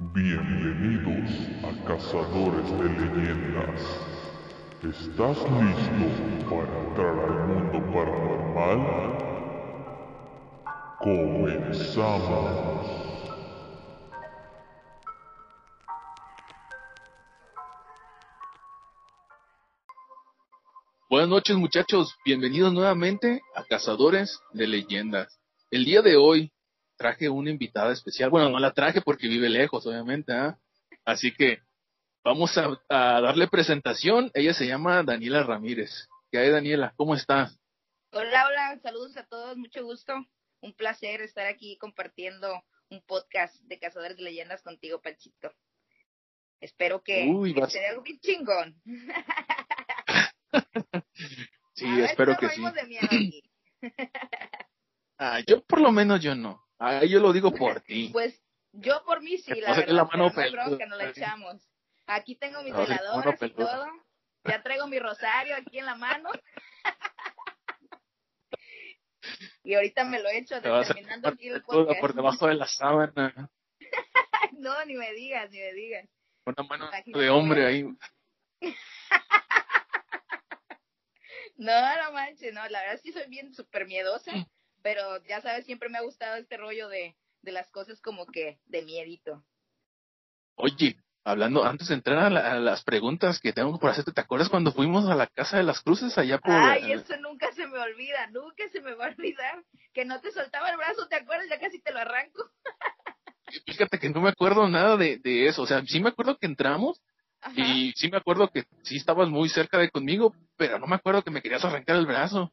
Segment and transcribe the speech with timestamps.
[0.00, 1.28] Bienvenidos
[1.64, 3.80] a Cazadores de Leyendas.
[4.80, 6.06] ¿Estás listo
[6.48, 8.80] para entrar al mundo paranormal?
[11.00, 12.46] Comenzamos.
[21.10, 25.40] Buenas noches muchachos, bienvenidos nuevamente a Cazadores de Leyendas.
[25.72, 26.52] El día de hoy
[26.98, 30.58] traje una invitada especial, bueno, no la traje porque vive lejos, obviamente, ¿ah?
[31.04, 31.60] así que
[32.24, 34.30] vamos a, darle presentación.
[34.34, 36.08] Ella se llama Daniela Ramírez.
[36.30, 36.92] ¿Qué hay Daniela?
[36.96, 37.58] ¿Cómo estás?
[38.12, 40.12] Hola, hola, saludos a todos, mucho gusto.
[40.60, 45.52] Un placer estar aquí compartiendo un podcast de Cazadores de Leyendas contigo, Panchito.
[46.60, 48.82] Espero que, Uy, sea algo bien chingón.
[51.74, 53.42] sí, espero que sí.
[55.18, 56.67] ah, yo por lo menos yo no.
[56.78, 58.10] Ah, yo lo digo por ti.
[58.12, 58.40] Pues
[58.72, 59.88] yo por mí sí, la verdad.
[59.88, 61.68] La mano no no la echamos.
[62.06, 63.86] Aquí tengo mis veladoras y todo.
[64.44, 66.30] Ya traigo mi rosario aquí en la mano.
[69.64, 72.00] y ahorita me lo echo terminando aquí el podcast.
[72.00, 73.50] por debajo de la sábana.
[74.52, 76.08] no, ni me digas, ni me digas.
[76.44, 77.82] Una mano de hombre ahí.
[81.56, 84.32] No, no manches, no, la verdad sí soy bien súper miedosa.
[84.82, 88.58] Pero ya sabes, siempre me ha gustado este rollo de, de las cosas como que
[88.66, 89.44] de miedito.
[90.56, 94.72] Oye, hablando, antes de entrar a, las preguntas que tengo por hacerte, ¿te acuerdas cuando
[94.72, 96.52] fuimos a la Casa de las Cruces allá por...
[96.52, 99.62] Ay, eso nunca se me olvida, nunca se me va a olvidar,
[99.92, 101.46] que no te soltaba el brazo, ¿te acuerdas?
[101.48, 102.50] Ya casi te lo arranco.
[103.66, 106.46] Fíjate que no me acuerdo nada de, de eso, o sea, sí me acuerdo que
[106.46, 107.00] entramos
[107.54, 111.22] y sí me acuerdo que sí estabas muy cerca de conmigo, pero no me acuerdo
[111.22, 112.52] que me querías arrancar el brazo.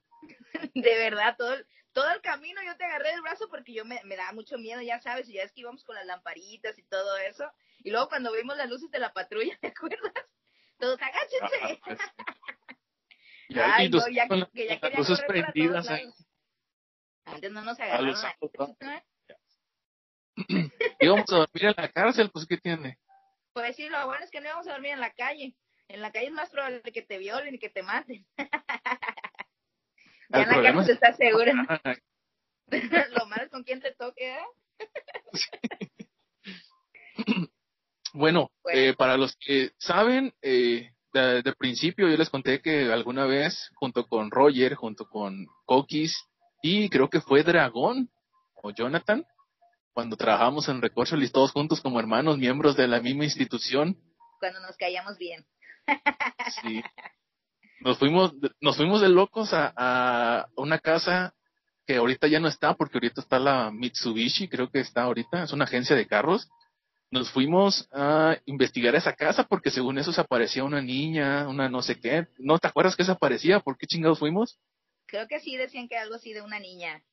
[0.73, 1.55] de verdad, todo
[1.95, 4.81] todo el camino yo te agarré el brazo porque yo me, me daba mucho miedo,
[4.81, 7.49] ya sabes, y ya es que íbamos con las lamparitas y todo eso.
[7.79, 10.11] Y luego cuando vimos las luces de la patrulla, ¿te acuerdas?
[10.77, 11.81] Todos agáchense.
[11.85, 11.99] Pues
[13.63, 16.11] Ay, no, ya, que, ya las luces prendidas ahí.
[17.23, 18.15] Antes no nos agarraron.
[20.99, 22.99] Íbamos a dormir en la cárcel, pues ¿qué tiene?
[23.53, 25.55] Pues sí, lo bueno es que no íbamos a dormir en la calle.
[25.87, 28.27] En la calle es más probable que te violen y que te maten.
[30.30, 31.53] ya en la calle se está segura.
[33.17, 34.45] lo malo es con quién te toque, ¿eh?
[38.13, 43.25] bueno, Eh, para los que saben, eh, de, de, principio yo les conté que alguna
[43.25, 46.17] vez, junto con Roger, junto con Coquis,
[46.61, 48.09] y creo que fue Dragón
[48.55, 49.25] o Jonathan,
[49.93, 53.97] cuando trabajamos en Recorcholis todos juntos como hermanos, miembros de la misma institución.
[54.39, 55.45] Cuando nos caíamos bien.
[56.61, 56.83] sí.
[57.85, 61.35] Nos fuimos, nos fuimos de locos a, a una casa
[61.85, 65.53] que ahorita ya no está, porque ahorita está la Mitsubishi, creo que está ahorita, es
[65.53, 66.49] una agencia de carros.
[67.11, 71.83] Nos fuimos a investigar esa casa porque según eso se aparecía una niña, una no
[71.83, 72.25] sé qué.
[72.39, 73.59] ¿No te acuerdas que se aparecía?
[73.59, 74.57] ¿Por qué chingados fuimos?
[75.05, 77.03] Creo que sí decían que algo así de una niña.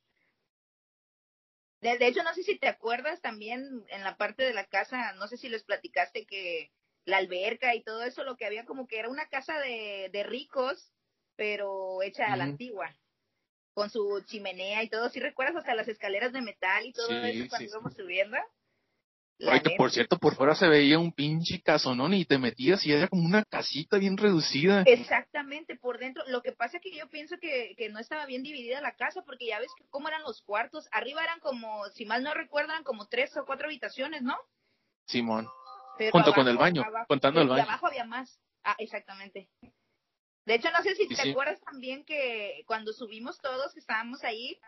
[1.82, 5.28] De, hecho, no sé si te acuerdas también en la parte de la casa, no
[5.28, 6.70] sé si les platicaste que
[7.04, 10.22] la alberca y todo eso, lo que había como que era una casa de, de
[10.22, 10.92] ricos,
[11.36, 12.94] pero hecha a la antigua,
[13.74, 15.08] con su chimenea y todo.
[15.08, 18.36] ¿Sí recuerdas hasta las escaleras de metal y todo eso cuando íbamos subiendo?
[19.38, 23.08] Que por cierto, por fuera se veía un pinche casonón y te metías y era
[23.08, 24.82] como una casita bien reducida.
[24.86, 26.22] Exactamente, por dentro.
[26.28, 29.22] Lo que pasa es que yo pienso que, que no estaba bien dividida la casa
[29.22, 30.88] porque ya ves cómo eran los cuartos.
[30.92, 34.36] Arriba eran como, si mal no recuerdan, como tres o cuatro habitaciones, ¿no?
[35.06, 35.48] Simón.
[36.10, 37.62] Junto con el baño, contando el baño.
[37.62, 38.40] abajo había más.
[38.64, 39.48] Ah, exactamente.
[40.44, 44.58] De hecho, no sé si te acuerdas también que cuando subimos todos, que estábamos ahí,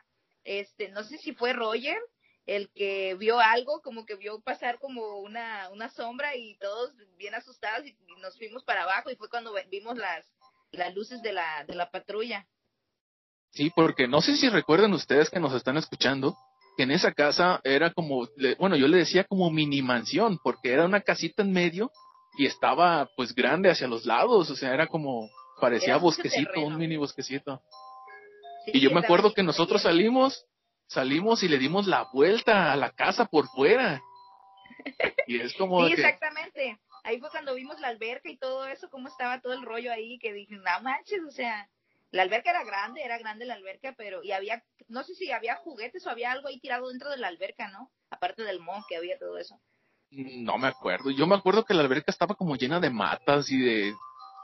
[0.45, 1.99] este, no sé si fue Roger
[2.47, 7.35] el que vio algo, como que vio pasar como una, una sombra y todos bien
[7.35, 10.27] asustados y, nos fuimos para abajo y fue cuando vimos las,
[10.71, 12.47] las luces de la, de la patrulla.
[13.51, 16.37] Sí, porque no sé si recuerdan ustedes que nos están escuchando,
[16.77, 20.85] que en esa casa era como, bueno, yo le decía como mini mansión, porque era
[20.85, 21.91] una casita en medio
[22.37, 25.29] y estaba pues grande hacia los lados, o sea, era como,
[25.61, 27.63] parecía bosquecito, un mini bosquecito.
[28.67, 30.47] y yo me acuerdo que nosotros salimos
[30.89, 34.03] salimos y le dimos la vuelta a la casa por fuera.
[35.27, 35.87] Y es como.
[35.87, 36.79] sí, exactamente.
[37.03, 40.19] Ahí fue cuando vimos la alberca y todo eso, cómo estaba todo el rollo ahí,
[40.19, 41.67] que dije, no manches, o sea,
[42.15, 45.57] la alberca era grande, era grande la alberca, pero, y había, no sé si había
[45.57, 47.91] juguetes o había algo ahí tirado dentro de la alberca, ¿no?
[48.09, 49.61] Aparte del mon que había todo eso.
[50.11, 51.11] No me acuerdo.
[51.11, 53.95] Yo me acuerdo que la alberca estaba como llena de matas y de.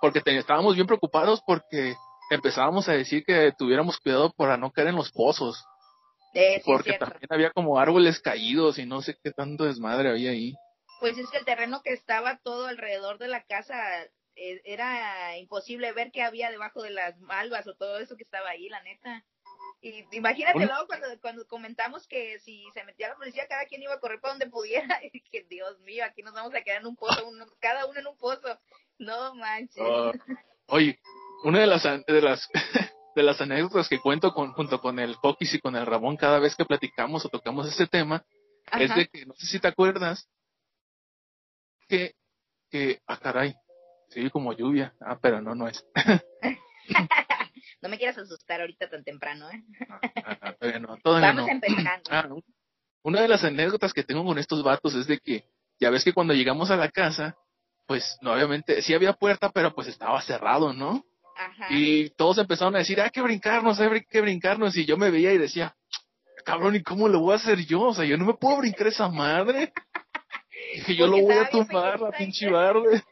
[0.01, 1.95] Porque estábamos bien preocupados porque
[2.33, 5.65] empezábamos a decir que tuviéramos cuidado para no caer en los pozos.
[6.35, 10.55] Eh, porque también había como árboles caídos y no sé qué tanto desmadre había ahí.
[10.99, 13.77] Pues es que el terreno que estaba todo alrededor de la casa
[14.37, 18.51] eh, era imposible ver qué había debajo de las malvas o todo eso que estaba
[18.51, 19.25] ahí, la neta.
[19.83, 23.95] Y imagínate luego cuando, cuando comentamos que si se metía la policía, cada quien iba
[23.95, 25.01] a correr para donde pudiera.
[25.13, 27.25] Y que Dios mío, aquí nos vamos a quedar en un pozo,
[27.61, 28.59] cada uno en un pozo.
[28.99, 29.83] No manches.
[29.83, 30.13] Ah,
[30.67, 30.99] oye,
[31.45, 32.49] una de las, de las,
[33.17, 36.39] de las anécdotas que cuento con, junto con el Coquis y con el Ramón cada
[36.39, 38.25] vez que platicamos o tocamos este tema
[38.79, 40.29] es de que, no sé si te acuerdas,
[41.89, 42.15] que,
[42.71, 43.55] que, ah, caray,
[44.11, 44.95] sí, como lluvia.
[45.01, 45.85] Ah, pero no, no es.
[47.83, 49.63] no me quieras asustar ahorita tan temprano, ¿eh?
[50.25, 52.11] Ah, no, todavía Vamos empezando.
[52.11, 52.29] Ah,
[53.03, 55.45] una de las anécdotas que tengo con estos vatos es de que,
[55.79, 57.35] ya ves que cuando llegamos a la casa,
[57.87, 61.05] pues, no, obviamente, sí había puerta, pero pues estaba cerrado, ¿no?
[61.37, 61.69] Ajá.
[61.71, 64.77] Y todos empezaron a decir, hay que brincarnos, hay que brincarnos.
[64.77, 65.75] Y yo me veía y decía,
[66.45, 67.83] cabrón, ¿y cómo lo voy a hacer yo?
[67.83, 69.73] O sea, yo no me puedo brincar esa madre.
[70.75, 73.03] Dije, yo lo voy a tumbar, la pinche barbe.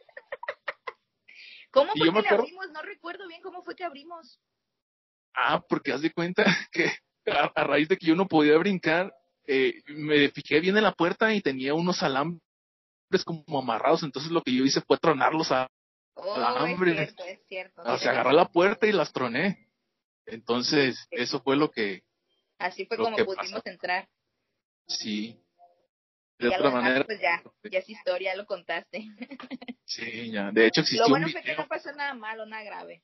[1.71, 2.71] ¿Cómo fue que abrimos?
[2.71, 4.39] No recuerdo bien cómo fue que abrimos.
[5.33, 6.91] Ah, porque haz de cuenta que
[7.31, 9.13] a, raíz de que yo no podía brincar,
[9.45, 12.41] eh, me fijé bien en la puerta y tenía unos alambres
[13.25, 15.69] como amarrados, entonces lo que yo hice fue tronarlos a
[16.15, 17.15] oh, alambres.
[17.25, 19.67] Es cierto, O sea, agarré la puerta y las troné.
[20.25, 22.03] Entonces, eso fue lo que...
[22.59, 24.07] Así fue como pudimos entrar.
[24.87, 25.39] Sí.
[26.39, 27.05] De otra manera.
[27.05, 29.03] Pues ya, ya es historia, lo contaste.
[29.85, 30.51] sí, ya.
[30.51, 33.03] De hecho, existió Lo bueno fue que no pasó nada malo, nada grave.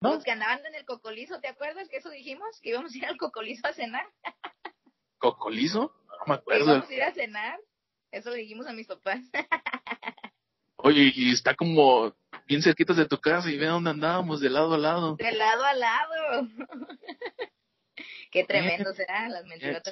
[0.00, 2.60] Los que andaban en el cocolizo, ¿te acuerdas que eso dijimos?
[2.60, 4.06] Que íbamos a ir al cocolizo a cenar.
[5.18, 5.94] ¿Cocolizo?
[6.08, 6.64] No me acuerdo.
[6.64, 7.60] íbamos a ir a cenar.
[8.10, 9.20] Eso lo dijimos a mis papás.
[10.76, 12.14] Oye, y está como
[12.46, 15.16] bien cerquitas de tu casa y ve dónde andábamos, de lado a lado.
[15.16, 16.48] De lado a lado.
[18.30, 19.82] Qué tremendo serán las mentiras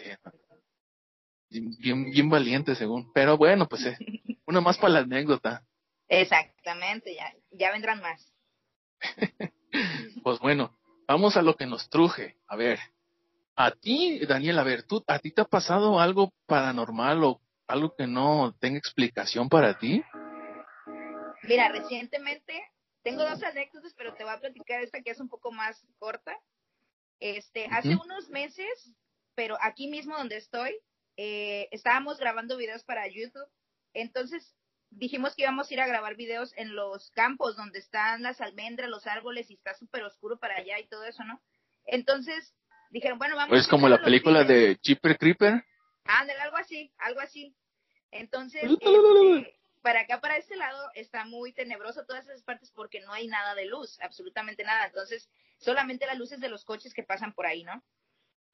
[1.60, 3.12] bien, bien valiente según.
[3.12, 3.96] Pero bueno, pues eh,
[4.46, 5.64] una más para la anécdota.
[6.08, 8.32] Exactamente, ya, ya vendrán más.
[10.22, 12.36] pues bueno, vamos a lo que nos truje.
[12.46, 12.78] A ver,
[13.56, 17.94] a ti, Daniel, a ver, ¿tú, ¿a ti te ha pasado algo paranormal o algo
[17.96, 20.02] que no tenga explicación para ti?
[21.42, 22.62] Mira, recientemente
[23.02, 26.36] tengo dos anécdotas, pero te voy a platicar esta que es un poco más corta.
[27.20, 28.92] Este, hace unos meses,
[29.34, 30.74] pero aquí mismo donde estoy,
[31.16, 33.48] eh, estábamos grabando videos para YouTube,
[33.92, 34.54] entonces
[34.90, 38.88] dijimos que íbamos a ir a grabar videos en los campos donde están las almendras,
[38.88, 41.40] los árboles y está súper oscuro para allá y todo eso, ¿no?
[41.86, 42.54] Entonces
[42.90, 43.58] dijeron, bueno, vamos.
[43.58, 45.64] Es como la película de Chipper Creeper.
[46.04, 47.54] Ándale, algo así, algo así.
[48.10, 53.12] Entonces, este, para acá, para este lado, está muy tenebroso todas esas partes porque no
[53.12, 54.86] hay nada de luz, absolutamente nada.
[54.86, 55.28] Entonces,
[55.58, 57.82] solamente las luces de los coches que pasan por ahí, ¿no?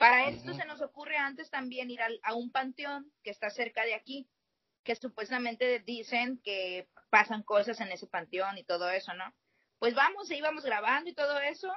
[0.00, 3.93] Para esto se nos ocurre antes también ir a un panteón que está cerca de
[3.93, 4.26] aquí,
[4.82, 9.35] que supuestamente dicen que pasan cosas en ese panteón y todo eso, ¿no?
[9.79, 11.70] Pues vamos, e íbamos grabando y todo eso,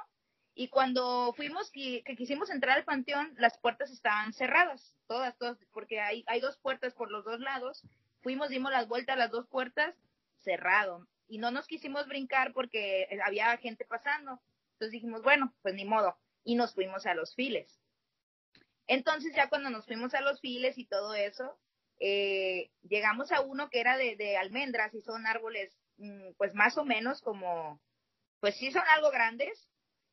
[0.54, 5.58] y cuando fuimos, que, que quisimos entrar al panteón, las puertas estaban cerradas, todas, todas,
[5.70, 7.82] porque hay, hay dos puertas por los dos lados.
[8.22, 9.94] Fuimos, dimos las vueltas a las dos puertas,
[10.38, 11.06] cerrado.
[11.28, 14.40] Y no nos quisimos brincar porque había gente pasando.
[14.72, 16.16] Entonces dijimos, bueno, pues ni modo.
[16.42, 17.83] Y nos fuimos a los files.
[18.86, 21.58] Entonces ya cuando nos fuimos a los files y todo eso,
[22.00, 26.84] eh, llegamos a uno que era de, almendras y son árboles, mm, pues más o
[26.84, 27.80] menos como,
[28.40, 29.68] pues sí son algo grandes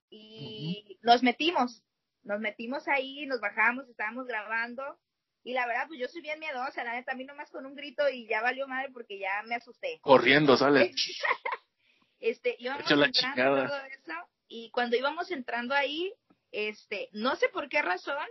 [0.10, 1.84] y nos metimos,
[2.24, 5.00] nos metimos ahí, nos bajamos, estábamos grabando
[5.44, 7.76] y la verdad pues yo soy bien miedosa, la neta a mí nomás con un
[7.76, 10.00] grito y ya valió madre porque ya me asusté.
[10.02, 10.94] Corriendo, sale.
[12.20, 14.14] este, íbamos entrando todo eso
[14.48, 16.14] y cuando íbamos entrando ahí,
[16.52, 18.28] este, no sé por qué razón,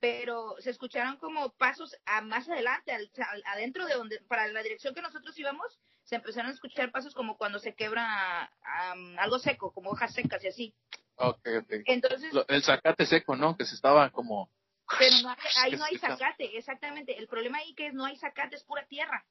[0.00, 2.92] pero se escucharon como pasos a más adelante,
[3.44, 7.36] adentro de donde, para la dirección que nosotros íbamos, se empezaron a escuchar pasos como
[7.36, 8.50] cuando se quebra
[9.18, 10.74] algo seco, como hojas secas y así.
[11.16, 11.72] Ok, ok.
[11.84, 13.56] Entonces, el zacate seco, ¿no?
[13.56, 14.50] Que se estaba como...
[14.98, 17.18] Pero no, ahí no hay zacate, exactamente.
[17.18, 19.24] El problema ahí que no hay zacate, es pura tierra.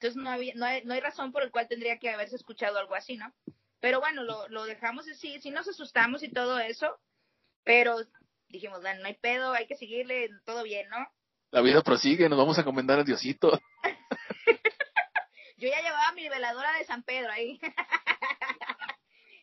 [0.00, 2.78] Entonces no, había, no, hay, no hay razón por el cual tendría que haberse escuchado
[2.78, 3.32] algo así, ¿no?
[3.80, 6.98] Pero bueno, lo, lo dejamos así, sí nos asustamos y todo eso,
[7.62, 7.98] pero
[8.48, 10.96] dijimos, bueno, no hay pedo, hay que seguirle, todo bien, ¿no?
[11.50, 13.60] La vida prosigue, nos vamos a encomendar a Diosito.
[15.56, 17.58] Yo ya llevaba mi veladora de San Pedro ahí.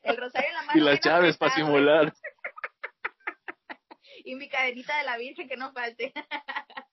[0.04, 0.80] El rosario en la mano.
[0.80, 2.14] Y la Chávez para simular.
[4.26, 6.14] y mi cadenita de la Virgen que no falte.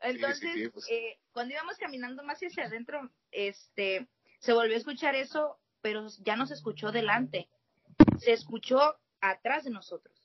[0.00, 0.86] Entonces, pues.
[0.90, 4.06] eh, cuando íbamos caminando más hacia adentro, este,
[4.40, 7.48] se volvió a escuchar eso, pero ya no se escuchó delante.
[8.18, 10.15] Se escuchó atrás de nosotros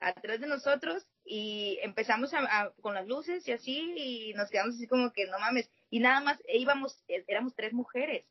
[0.00, 4.86] atrás de nosotros y empezamos a, con las luces y así y nos quedamos así
[4.86, 8.26] como que no mames y nada más e íbamos e, éramos tres mujeres.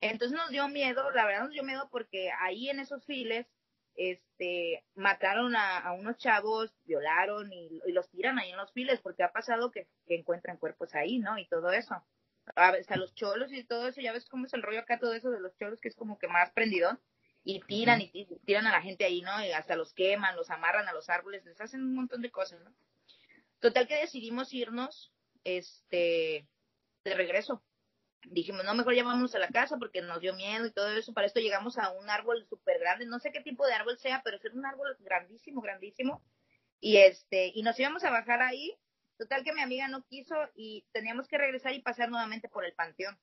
[0.00, 3.46] Entonces nos dio miedo la verdad nos dio miedo porque ahí en esos files
[3.94, 9.32] este mataron a, unos chavos violaron y, los tiran ahí en los files porque ha
[9.32, 11.94] pasado que, encuentran cuerpos ahí no y todo eso.
[12.54, 15.30] Hasta los cholos y todo eso ya ves cómo es el rollo acá todo eso
[15.30, 16.96] de los cholos que es como que más prendido
[17.48, 19.44] y tiran y tiran a la gente ahí, ¿no?
[19.44, 22.60] Y hasta los queman, los amarran a los árboles, les hacen un montón de cosas,
[22.60, 22.74] ¿no?
[23.60, 25.12] Total que decidimos irnos,
[25.44, 26.48] este,
[27.04, 27.62] de regreso.
[28.24, 31.14] Dijimos, no, mejor ya a la casa porque nos dio miedo y todo eso.
[31.14, 34.22] Para esto llegamos a un árbol súper grande, no sé qué tipo de árbol sea,
[34.24, 36.24] pero es un árbol grandísimo, grandísimo.
[36.80, 38.76] Y este, y nos íbamos a bajar ahí.
[39.18, 42.74] Total que mi amiga no quiso y teníamos que regresar y pasar nuevamente por el
[42.74, 43.16] panteón.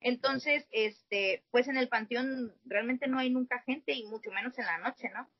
[0.00, 4.66] Entonces, este, pues en el panteón realmente no hay nunca gente y mucho menos en
[4.66, 5.30] la noche, ¿no?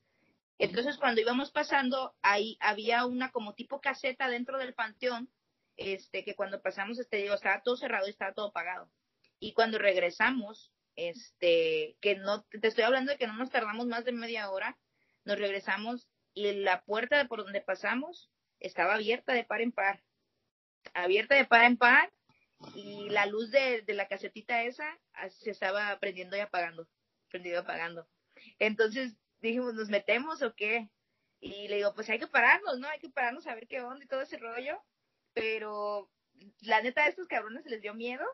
[0.59, 5.27] Entonces, cuando íbamos pasando, ahí había una como tipo caseta dentro del panteón,
[5.75, 8.91] este, que cuando pasamos, este, digo, estaba todo cerrado y estaba todo apagado.
[9.39, 14.05] Y cuando regresamos, este, que no, te estoy hablando de que no nos tardamos más
[14.05, 14.77] de media hora,
[15.25, 20.03] nos regresamos y la puerta por donde pasamos estaba abierta de par en par.
[20.93, 22.11] Abierta de par en par
[22.75, 26.87] y la luz de, de la casetita esa ah, se estaba prendiendo y apagando,
[27.29, 28.07] prendido y apagando.
[28.59, 30.89] Entonces dijimos, ¿nos metemos o qué?
[31.39, 32.87] Y le digo, pues hay que pararnos, ¿no?
[32.87, 34.79] Hay que pararnos a ver qué onda y todo ese rollo.
[35.33, 36.09] Pero
[36.61, 38.25] la neta a estos cabrones les dio miedo,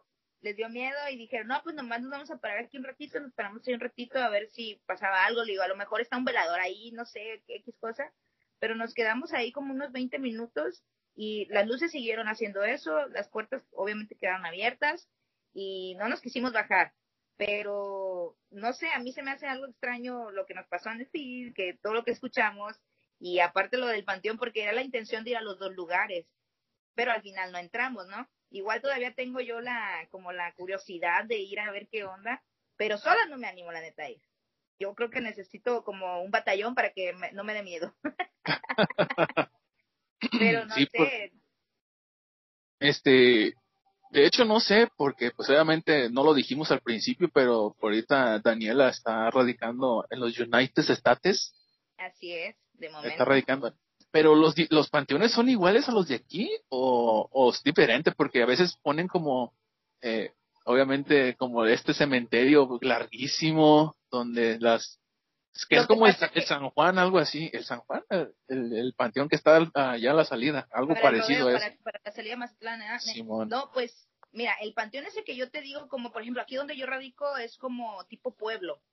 [0.41, 3.19] les dio miedo y dijeron, no, pues nomás nos vamos a parar aquí un ratito,
[3.19, 5.43] nos paramos ahí un ratito a ver si pasaba algo.
[5.43, 8.13] Le digo, a lo mejor está un velador ahí, no sé, X cosa.
[8.60, 10.84] Pero nos quedamos ahí como unos 20 minutos
[11.17, 15.09] y las luces siguieron haciendo eso, las puertas obviamente quedaron abiertas
[15.51, 16.93] y no nos quisimos bajar.
[17.38, 21.01] Pero no sé, a mí se me hace algo extraño lo que nos pasó en
[21.01, 22.79] el film, que todo lo que escuchamos
[23.19, 26.27] y aparte lo del panteón porque era la intención de ir a los dos lugares,
[26.93, 28.29] pero al final no entramos, ¿no?
[28.51, 32.43] Igual todavía tengo yo la como la curiosidad de ir a ver qué onda,
[32.75, 34.21] pero sola no me animo la neta a ir.
[34.79, 37.95] Yo creo que necesito como un batallón para que no me dé miedo.
[40.31, 41.31] Pero no sé.
[42.79, 43.53] este,
[44.12, 48.39] de hecho no sé, porque pues obviamente no lo dijimos al principio, pero por ahorita
[48.39, 51.53] Daniela está radicando en los United States.
[51.97, 53.09] Así es, de momento.
[53.09, 53.74] Está radicando.
[54.12, 58.41] Pero los, los panteones son iguales a los de aquí o, o es diferente, porque
[58.41, 59.53] a veces ponen como,
[60.01, 60.31] eh,
[60.63, 65.00] obviamente como este cementerio larguísimo, donde las
[65.57, 66.13] es que es como el,
[66.45, 67.49] San Juan, algo así.
[67.51, 68.03] El San Juan,
[68.47, 71.63] el, panteón que está allá a la salida, algo parecido es.
[71.83, 72.95] Para, la salida más plana.
[72.95, 73.23] ¿eh?
[73.23, 76.77] No, pues, mira, el panteón ese que yo te digo, como por ejemplo, aquí donde
[76.77, 78.83] yo radico es como tipo pueblo.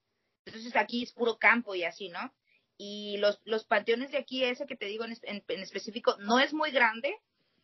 [0.47, 2.33] Entonces aquí es puro campo y así, ¿no?
[2.79, 6.55] Y los, los panteones de aquí, ese que te digo en, en específico, no es
[6.55, 7.15] muy grande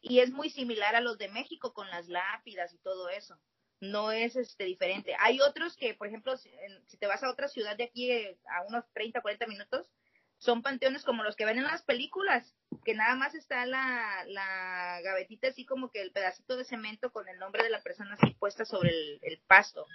[0.03, 3.39] y es muy similar a los de México con las lápidas y todo eso
[3.81, 5.17] no es este diferente.
[5.19, 6.51] Hay otros que, por ejemplo, si,
[6.99, 9.91] te vas a otra ciudad de aquí eh, a unos 30, 40 minutos,
[10.39, 15.01] son panteones como los que ven en las películas, que nada más está la, la
[15.03, 18.35] gavetita así como que el pedacito de cemento con el nombre de la persona así
[18.35, 19.87] puesta sobre el, pasto.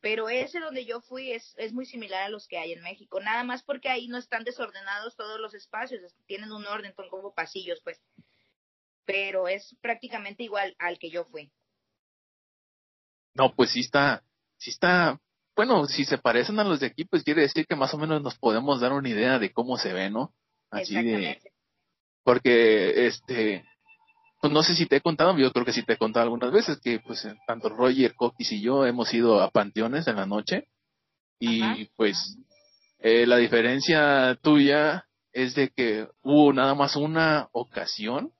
[0.00, 3.20] Pero ese donde yo fui es, es muy similar a los que hay en México,
[3.20, 7.34] nada más porque ahí no están desordenados todos los espacios, tienen un orden, son como
[7.34, 8.02] pasillos, pues.
[9.06, 11.50] Pero es prácticamente igual al que yo fui.
[13.36, 14.22] No, pues sí está,
[14.56, 15.20] sí está,
[15.54, 18.22] bueno, si se parecen a los de aquí, pues quiere decir que más o menos
[18.22, 20.32] nos podemos dar una idea de cómo se ve, ¿no?
[20.70, 21.40] Así de,
[22.24, 23.64] porque, este,
[24.40, 26.50] pues no sé si te he contado, yo creo que sí te he contado algunas
[26.50, 30.68] veces que, pues, tanto Roger, Coquis y yo hemos ido a panteones en la noche
[31.38, 32.38] y, pues,
[32.98, 38.32] eh, la diferencia tuya es de que hubo nada más una ocasión.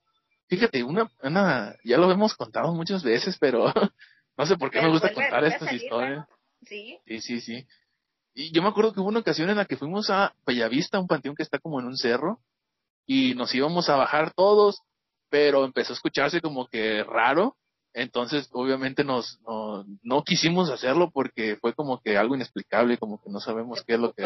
[0.47, 3.71] Fíjate, una, una, ya lo hemos contado muchas veces, pero
[4.37, 6.25] No sé por qué me gusta contar estas historias.
[6.63, 6.99] Sí.
[7.05, 7.67] Sí, sí,
[8.33, 11.07] Y yo me acuerdo que hubo una ocasión en la que fuimos a Bellavista, un
[11.07, 12.39] panteón que está como en un cerro,
[13.07, 14.81] y nos íbamos a bajar todos,
[15.29, 17.55] pero empezó a escucharse como que raro,
[17.93, 23.29] entonces obviamente nos no, no quisimos hacerlo porque fue como que algo inexplicable, como que
[23.29, 24.23] no sabemos qué es lo que...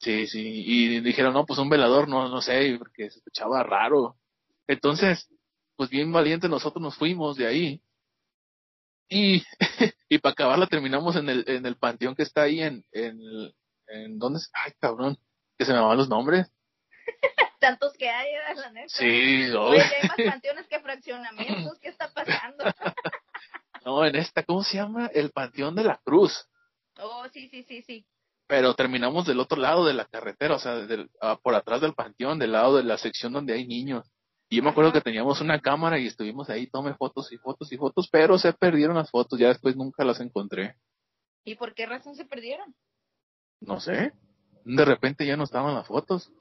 [0.00, 4.14] Sí, sí, y dijeron, no, pues un velador, no, no sé, porque se escuchaba raro.
[4.68, 5.28] Entonces,
[5.74, 7.82] pues bien valiente nosotros nos fuimos de ahí
[9.08, 9.42] y,
[10.08, 13.18] y para acabarla terminamos en el, en el panteón que está ahí en, en,
[13.88, 14.50] en ¿dónde es?
[14.52, 15.18] Ay, cabrón,
[15.56, 16.50] que se me llaman los nombres.
[17.60, 18.88] Tantos que hay, la neta.
[18.88, 19.72] Sí, no.
[19.72, 22.64] hay más panteones que fraccionamientos, ¿qué está pasando?
[23.84, 25.10] no, en esta, ¿cómo se llama?
[25.12, 26.46] El Panteón de la Cruz.
[27.00, 28.06] Oh, sí, sí, sí, sí.
[28.46, 31.94] pero terminamos del otro lado de la carretera, o sea, del, ah, por atrás del
[31.94, 34.08] panteón, del lado de la sección donde hay niños.
[34.48, 37.70] Y yo me acuerdo que teníamos una cámara y estuvimos ahí, tomé fotos y fotos
[37.72, 40.76] y fotos, pero se perdieron las fotos, ya después nunca las encontré.
[41.44, 42.74] ¿Y por qué razón se perdieron?
[43.60, 44.12] No sé.
[44.64, 46.32] De repente ya no estaban las fotos.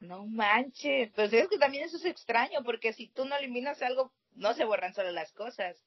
[0.00, 4.12] No manches, pues es que también eso es extraño, porque si tú no eliminas algo,
[4.34, 5.82] no se borran solo las cosas.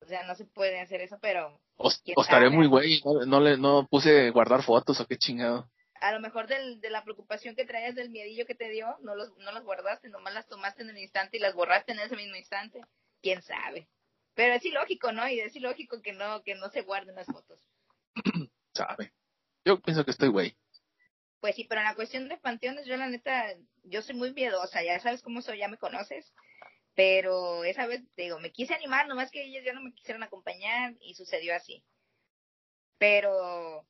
[0.00, 1.60] O sea, no se puede hacer eso, pero...
[1.76, 5.68] O, estaré muy güey, no, le no puse guardar fotos o qué chingado.
[6.00, 9.14] A lo mejor del, de la preocupación que traías del miedillo que te dio, no
[9.14, 12.16] los, no las guardaste, nomás las tomaste en el instante y las borraste en ese
[12.16, 12.80] mismo instante.
[13.22, 13.88] ¿Quién sabe?
[14.34, 15.28] Pero es ilógico, ¿no?
[15.28, 17.60] Y es ilógico que no, que no se guarden las fotos.
[18.74, 19.12] Sabe.
[19.64, 20.56] Yo pienso que estoy güey.
[21.40, 24.82] Pues sí, pero en la cuestión de panteones, yo la neta, yo soy muy miedosa,
[24.82, 26.32] ya sabes cómo soy, ya me conoces.
[26.94, 30.94] Pero esa vez, digo, me quise animar, nomás que ellas ya no me quisieron acompañar
[31.00, 31.84] y sucedió así.
[32.98, 33.86] Pero,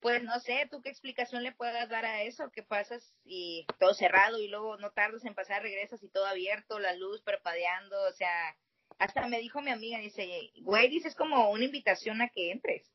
[0.00, 2.50] pues no sé, ¿tú qué explicación le puedas dar a eso?
[2.52, 6.78] ¿Qué pasas y todo cerrado y luego no tardas en pasar, regresas y todo abierto,
[6.78, 7.96] la luz parpadeando?
[8.08, 8.56] O sea,
[8.98, 12.90] hasta me dijo mi amiga, dice, güey, dice, es como una invitación a que entres.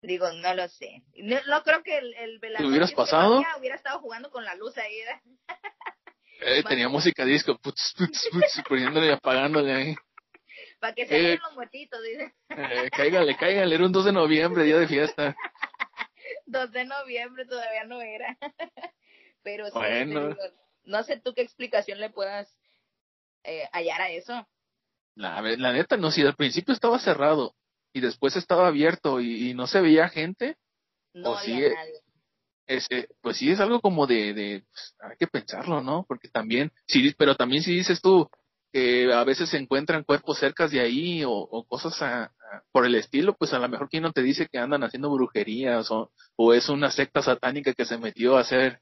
[0.00, 1.02] Digo, no lo sé.
[1.16, 3.42] No, creo que el, el hubieras pasado?
[3.58, 5.00] hubiera estado jugando con la luz ahí.
[6.40, 9.96] Eh, tenía música disco, putz, putz, putz, poniéndole y apagándole ahí.
[10.78, 12.32] Para que se eh, los muertitos, dice.
[12.50, 15.34] Eh, cáigale, cáigale, era un 2 de noviembre, día de fiesta.
[16.50, 18.36] 2 de noviembre todavía no era.
[19.42, 20.36] Pero sí, bueno.
[20.84, 22.54] no sé tú qué explicación le puedas
[23.44, 24.46] eh, hallar a eso.
[25.14, 27.54] La, la neta, no, si al principio estaba cerrado
[27.92, 30.56] y después estaba abierto y, no se veía gente,
[31.12, 32.00] no había nadie.
[32.66, 36.04] Es, eh, pues sí es algo como de, de pues, hay que pensarlo, ¿no?
[36.06, 38.28] Porque también, sí, pero también si dices tú
[38.72, 42.00] que a veces se encuentran cuerpos cerca de ahí o, cosas
[42.72, 45.90] por el estilo, pues a lo mejor quien no te dice que andan haciendo brujerías
[45.90, 48.80] o, o es una secta satánica que se metió a hacer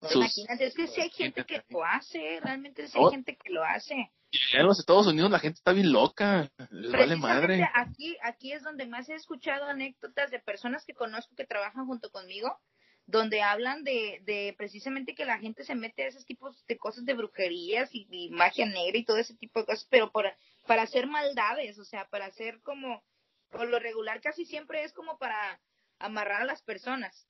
[0.00, 3.10] Imagínate, es que si hay gente que lo hace, realmente si hay oh.
[3.10, 4.12] gente que lo hace.
[4.52, 7.68] En los Estados Unidos la gente está bien loca, les vale madre.
[7.74, 12.10] Aquí, aquí es donde más he escuchado anécdotas de personas que conozco que trabajan junto
[12.10, 12.60] conmigo,
[13.08, 17.06] donde hablan de, de precisamente que la gente se mete a esos tipos de cosas
[17.06, 21.06] de brujerías y, magia negra y todo ese tipo de cosas, pero para, para hacer
[21.06, 23.02] maldades, o sea, para hacer como,
[23.48, 25.58] por lo regular casi siempre es como para
[25.98, 27.26] amarrar a las personas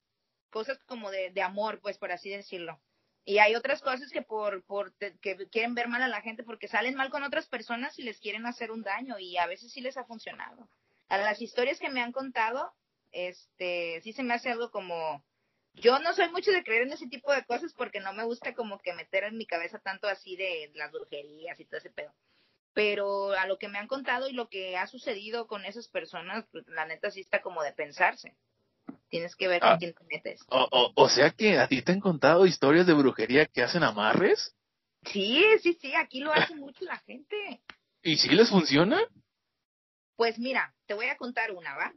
[0.50, 2.80] cosas como de, de amor, pues por así decirlo.
[3.24, 6.66] Y hay otras cosas que por, por que quieren ver mal a la gente porque
[6.66, 9.80] salen mal con otras personas y les quieren hacer un daño y a veces sí
[9.80, 10.68] les ha funcionado.
[11.08, 12.74] A las historias que me han contado,
[13.12, 15.22] este, sí se me hace algo como
[15.80, 18.54] yo no soy mucho de creer en ese tipo de cosas porque no me gusta
[18.54, 22.12] como que meter en mi cabeza tanto así de las brujerías y todo ese pedo.
[22.74, 26.44] Pero a lo que me han contado y lo que ha sucedido con esas personas,
[26.52, 28.36] pues, la neta sí está como de pensarse.
[29.08, 29.78] Tienes que ver con ah.
[29.78, 30.42] quién te metes.
[30.48, 34.54] O, o, sea que a ti te han contado historias de brujería que hacen amarres.
[35.04, 37.60] Sí, sí, sí, aquí lo hace mucho la gente.
[38.02, 39.00] ¿Y si les funciona?
[40.16, 41.92] Pues mira, te voy a contar una, ¿va?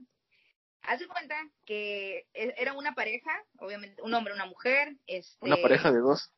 [0.84, 4.96] Haz de cuenta que e, era una pareja, obviamente, un hombre, una mujer.
[5.08, 6.32] Este, una pareja de dos.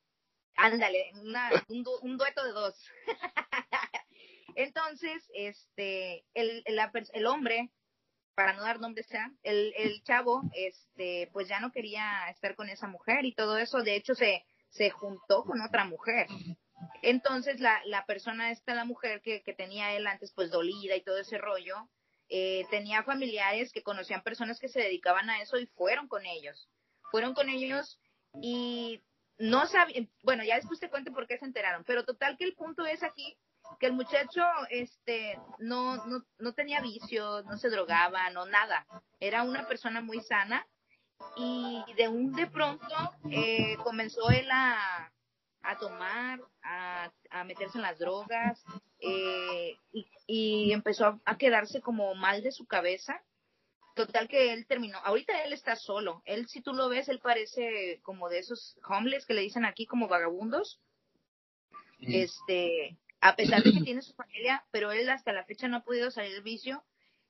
[0.56, 2.76] Ándale, una, un, un dueto de dos.
[4.56, 6.80] Entonces, este, el, el,
[7.14, 7.72] el hombre
[8.36, 12.70] para no dar nombres sea, el, el chavo, este, pues ya no quería estar con
[12.70, 16.28] esa mujer y todo eso, de hecho se, se juntó con otra mujer.
[17.02, 21.04] Entonces la, la persona esta, la mujer que, que tenía él antes, pues dolida y
[21.04, 21.90] todo ese rollo,
[22.30, 26.70] eh, tenía familiares que conocían personas que se dedicaban a eso y fueron con ellos.
[27.12, 28.00] Fueron con ellos
[28.42, 29.02] y
[29.38, 32.56] no sabían, bueno, ya después te cuento por qué se enteraron, pero total que el
[32.56, 33.38] punto es aquí
[33.80, 38.86] que el muchacho este no, no, no tenía vicios, no se drogaba, no nada.
[39.20, 40.68] Era una persona muy sana
[41.38, 42.96] y de un de pronto
[43.32, 45.13] eh, comenzó él a,
[45.64, 48.62] a tomar, a, a, meterse en las drogas
[49.00, 53.24] eh, y, y, empezó a, quedarse como mal de su cabeza.
[53.96, 54.98] Total que él terminó.
[55.00, 56.22] Ahorita él está solo.
[56.26, 59.86] Él, si tú lo ves, él parece como de esos homeless que le dicen aquí
[59.86, 60.82] como vagabundos.
[62.00, 65.84] Este, a pesar de que tiene su familia, pero él hasta la fecha no ha
[65.84, 66.84] podido salir del vicio.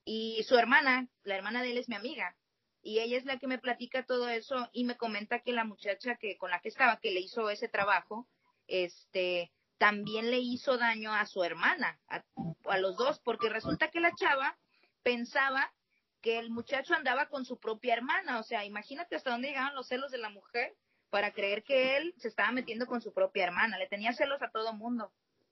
[0.06, 2.36] Y su hermana, la hermana de él es mi amiga,
[2.84, 6.16] y ella es la que me platica todo eso y me comenta que la muchacha
[6.18, 8.28] que con la que estaba, que le hizo ese trabajo,
[8.68, 12.24] este, también le hizo daño a su hermana, a,
[12.66, 14.58] a los dos, porque resulta que la chava
[15.02, 15.74] pensaba
[16.22, 19.88] que el muchacho andaba con su propia hermana, o sea, imagínate hasta dónde llegaban los
[19.88, 20.76] celos de la mujer
[21.10, 24.50] para creer que él se estaba metiendo con su propia hermana, le tenía celos a
[24.50, 25.12] todo mundo.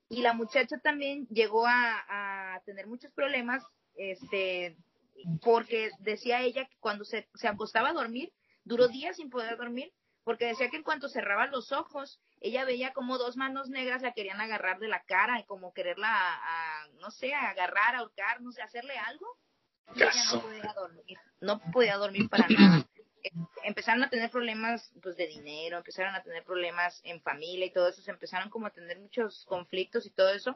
[0.10, 3.64] Y la muchacha también llegó a, tener muchos problemas
[3.96, 4.76] este
[5.42, 9.94] porque decía ella que cuando se, se acostaba a dormir, duró días sin poder dormir,
[10.24, 14.14] porque decía que en cuanto cerraba los ojos, ella veía como dos manos negras la
[14.14, 18.62] querían agarrar de la cara y como quererla, a, no sé, agarrar, ahorcar, no sé,
[18.62, 19.26] hacerle algo.
[19.96, 22.86] Y ella no podía dormir, no podía dormir para nada.
[23.64, 27.88] Empezaron a tener problemas pues de dinero, empezaron a tener problemas en familia y todo
[27.88, 30.56] eso, se empezaron como a tener muchos conflictos y todo eso,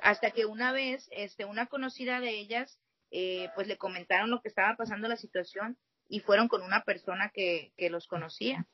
[0.00, 2.78] hasta que una vez, este, una conocida de ellas,
[3.10, 7.30] eh, pues le comentaron lo que estaba pasando la situación y fueron con una persona
[7.30, 8.66] que, que los conocía.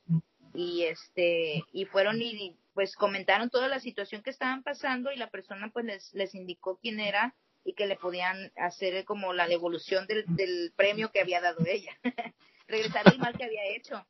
[0.54, 5.30] Y este y fueron y pues comentaron toda la situación que estaban pasando y la
[5.30, 10.06] persona pues les, les indicó quién era y que le podían hacer como la devolución
[10.06, 11.98] del, del premio que había dado ella.
[12.68, 14.06] Regresar el mal que había hecho.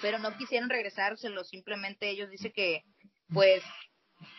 [0.00, 2.84] Pero no quisieron regresárselo simplemente ellos dicen que
[3.32, 3.62] pues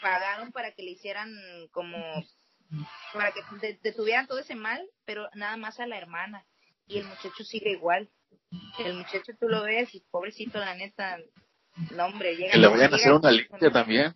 [0.02, 1.32] pagaron para que le hicieran
[1.72, 1.98] como
[3.14, 3.42] para que
[3.82, 6.46] detuvieran todo ese mal pero nada más a la hermana
[6.88, 8.10] y el muchacho sigue igual
[8.80, 11.20] el muchacho tú lo ves y pobrecito, la neta,
[11.92, 12.52] no hombre, llega.
[12.52, 14.16] Que le vayan a hacer una limpia también.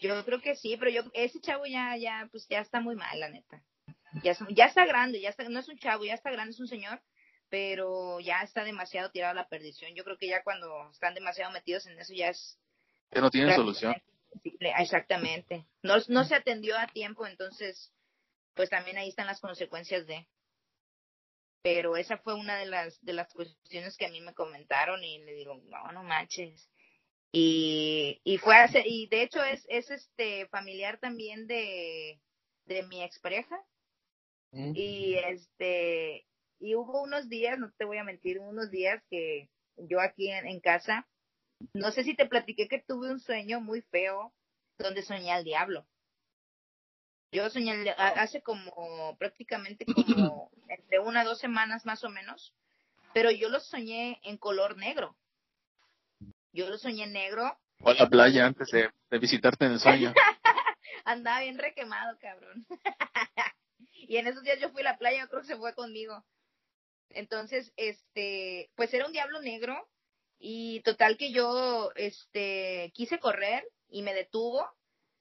[0.00, 3.20] Yo creo que sí, pero yo, ese chavo ya, ya, pues ya está muy mal,
[3.20, 3.62] la neta.
[4.24, 6.66] Ya, ya está grande, ya está, no es un chavo, ya está grande, es un
[6.66, 7.00] señor,
[7.48, 9.94] pero ya está demasiado tirado a la perdición.
[9.94, 12.58] Yo creo que ya cuando están demasiado metidos en eso ya es...
[13.10, 13.94] Que no tienen solución.
[14.78, 15.66] Exactamente.
[15.82, 17.92] No, no se atendió a tiempo, entonces,
[18.54, 20.26] pues también ahí están las consecuencias de
[21.62, 25.18] pero esa fue una de las de las cuestiones que a mí me comentaron y
[25.18, 26.70] le digo no no manches
[27.32, 32.20] y y fue hace, y de hecho es es este familiar también de
[32.64, 33.56] de mi expareja
[34.52, 34.72] mm.
[34.74, 36.26] y este
[36.58, 40.46] y hubo unos días no te voy a mentir unos días que yo aquí en,
[40.46, 41.06] en casa
[41.74, 44.32] no sé si te platiqué que tuve un sueño muy feo
[44.78, 45.86] donde soñé al diablo
[47.32, 52.54] yo soñé hace como prácticamente como entre una o dos semanas más o menos,
[53.14, 55.16] pero yo lo soñé en color negro.
[56.52, 57.56] Yo lo soñé negro.
[57.82, 60.12] O a la playa antes de, visitarte en el sueño.
[61.04, 62.66] Andaba bien requemado, cabrón.
[63.92, 66.24] y en esos días yo fui a la playa, creo que se fue conmigo.
[67.10, 69.88] Entonces, este, pues era un diablo negro
[70.42, 74.66] y total que yo, este, quise correr y me detuvo,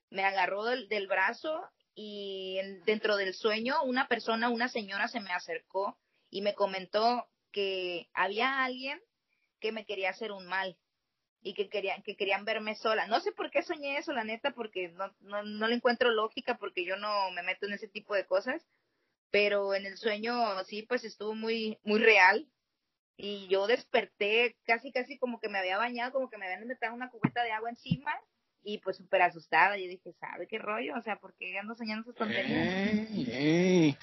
[0.10, 1.62] me agarró del brazo
[1.94, 8.08] y dentro del sueño una persona, una señora se me acercó y me comentó que
[8.14, 9.02] había alguien
[9.60, 10.78] que me quería hacer un mal
[11.42, 13.06] y que querían que querían verme sola.
[13.08, 16.58] No sé por qué soñé eso, la neta, porque no, no, no le encuentro lógica
[16.58, 18.66] porque yo no me meto en ese tipo de cosas,
[19.32, 22.48] pero en el sueño sí pues estuvo muy muy real
[23.22, 26.94] y yo desperté casi casi como que me había bañado, como que me habían metido
[26.94, 28.14] una cubeta de agua encima
[28.64, 29.78] y pues súper asustada.
[29.78, 30.94] Yo dije, ¿sabe qué rollo?
[30.98, 33.98] O sea, ¿por qué ando soñando esas tonterías?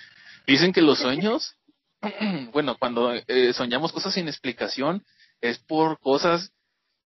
[0.46, 1.57] Dicen que los sueños,
[2.52, 5.02] bueno, cuando eh, soñamos cosas sin explicación,
[5.40, 6.52] es por cosas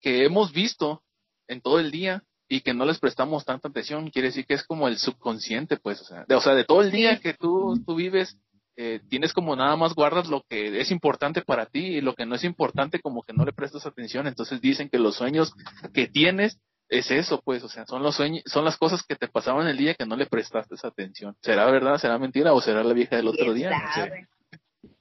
[0.02, 1.04] que hemos visto
[1.48, 4.10] en todo el día y que no les prestamos tanta atención.
[4.10, 6.82] Quiere decir que es como el subconsciente, pues, o sea, de, o sea, de todo
[6.82, 8.36] el día que tú, tú vives,
[8.82, 12.26] eh, tienes como nada más guardas lo que es importante para ti y lo que
[12.26, 14.26] no es importante como que no le prestas atención.
[14.26, 15.54] Entonces dicen que los sueños
[15.94, 19.28] que tienes es eso, pues, o sea, son los sueños, son las cosas que te
[19.28, 21.36] pasaban el día que no le prestaste esa atención.
[21.42, 23.70] ¿Será verdad, será mentira o será la vieja del otro día?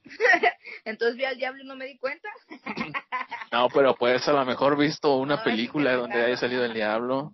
[0.85, 2.29] Entonces vi al diablo y no me di cuenta.
[3.53, 7.33] no, pero puedes a lo mejor visto una película donde haya salido el diablo.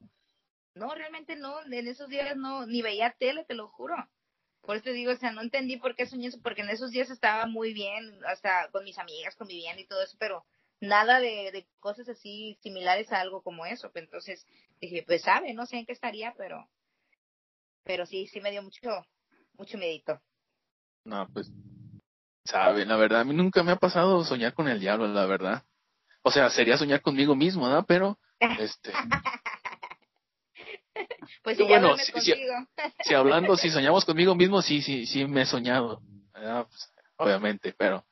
[0.74, 3.96] No, realmente no, en esos días no, ni veía tele, te lo juro.
[4.64, 6.90] Por eso te digo, o sea, no entendí por qué soñé eso, porque en esos
[6.90, 10.44] días estaba muy bien, hasta con mis amigas conviviendo y todo eso, pero
[10.80, 13.90] nada de, de, cosas así similares a algo como eso.
[13.94, 14.46] Entonces
[14.80, 16.68] dije, pues sabe, no sé en qué estaría, pero,
[17.82, 18.80] pero sí, sí me dio mucho,
[19.54, 20.20] mucho medito.
[21.04, 21.50] No, pues,
[22.44, 25.64] sabe, la verdad, a mí nunca me ha pasado soñar con el diablo, la verdad.
[26.22, 27.84] O sea, sería soñar conmigo mismo, ¿no?
[27.84, 28.18] Pero,
[28.58, 28.92] este.
[31.42, 32.34] pues sí, bueno, si,
[33.04, 36.00] si, hablando, si soñamos conmigo mismo, sí, sí, sí me he soñado,
[36.32, 38.04] pues, obviamente, pero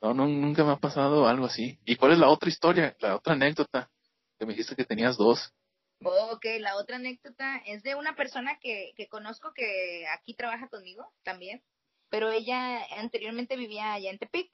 [0.00, 1.78] no, no, nunca me ha pasado algo así.
[1.84, 3.90] ¿Y cuál es la otra historia, la otra anécdota?
[4.38, 5.52] Que me dijiste que tenías dos.
[6.00, 11.12] ok, la otra anécdota es de una persona que, que conozco que aquí trabaja conmigo
[11.24, 11.62] también,
[12.08, 14.50] pero ella anteriormente vivía allá en Tepic.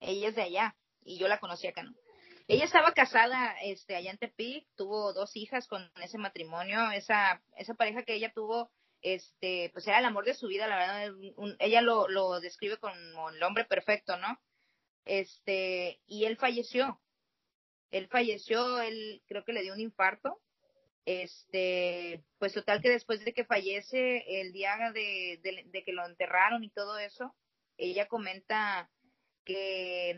[0.00, 1.92] Ella es de allá y yo la conocí acá, ¿no?
[2.50, 7.74] Ella estaba casada este, allá en Tepic, tuvo dos hijas con ese matrimonio, esa, esa
[7.74, 8.70] pareja que ella tuvo,
[9.02, 11.14] este, pues era el amor de su vida, la verdad,
[11.60, 14.38] ella lo, lo describe como el hombre perfecto, ¿no?
[15.04, 17.00] este, y él falleció.
[17.90, 20.40] Él falleció, él creo que le dio un infarto.
[21.04, 26.62] Este, pues total que después de que fallece, el día de, de, que lo enterraron
[26.62, 27.34] y todo eso,
[27.76, 28.90] ella comenta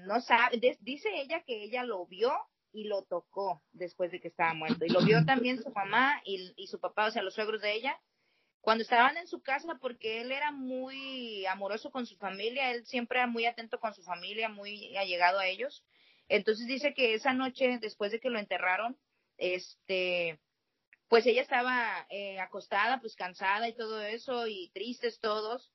[0.05, 2.33] no sabe, dice ella que ella lo vio
[2.73, 4.85] y lo tocó después de que estaba muerto.
[4.85, 7.75] Y lo vio también su mamá y, y su papá, o sea, los suegros de
[7.75, 8.01] ella,
[8.63, 13.19] cuando estaban en su casa, porque él era muy amoroso con su familia, él siempre
[13.19, 15.85] era muy atento con su familia, muy allegado a ellos.
[16.29, 18.97] Entonces dice que esa noche, después de que lo enterraron,
[19.37, 20.39] este,
[21.09, 25.73] pues ella estaba eh, acostada, pues cansada y todo eso, y tristes todos,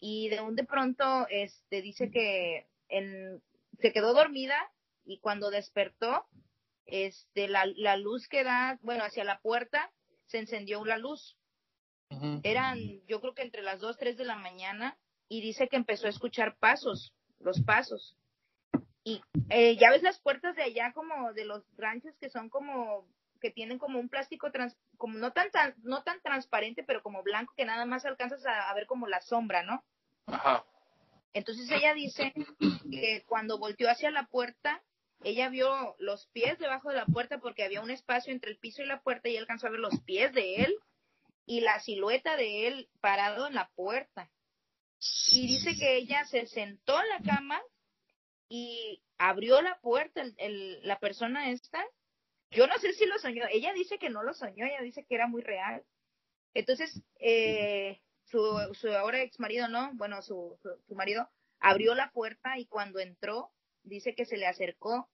[0.00, 3.42] y de un de pronto, este, dice que en,
[3.80, 4.56] se quedó dormida
[5.04, 6.26] y cuando despertó,
[6.86, 9.90] este, la, la luz que da, bueno, hacia la puerta,
[10.26, 11.36] se encendió la luz
[12.42, 14.96] eran, yo creo que entre las 2, 3 de la mañana
[15.28, 18.16] y dice que empezó a escuchar pasos, los pasos.
[19.04, 23.06] Y eh, ya ves las puertas de allá como de los ranchos que son como
[23.40, 27.24] que tienen como un plástico trans, como no tan, tan no tan transparente, pero como
[27.24, 29.82] blanco que nada más alcanzas a, ver como la sombra, ¿no?
[30.26, 30.64] Ajá.
[31.32, 32.32] Entonces ella dice
[32.90, 34.82] que cuando volteó hacia la puerta,
[35.24, 38.82] ella vio los pies debajo de la puerta porque había un espacio entre el piso
[38.82, 40.76] y la puerta y alcanzó a ver los pies de él
[41.46, 44.30] y la silueta de él parado en la puerta.
[45.32, 47.60] Y dice que ella se sentó en la cama
[48.48, 51.84] y abrió la puerta, el, la persona esta.
[52.50, 53.44] Yo no sé si lo soñó.
[53.50, 55.82] Ella dice que no lo soñó, ella dice que era muy real.
[56.54, 58.00] Entonces, eh,
[58.32, 59.92] su, su ahora ex marido, ¿no?
[59.94, 61.28] Bueno, su, su marido
[61.60, 63.52] abrió la puerta y cuando entró,
[63.84, 65.08] dice que se le acercó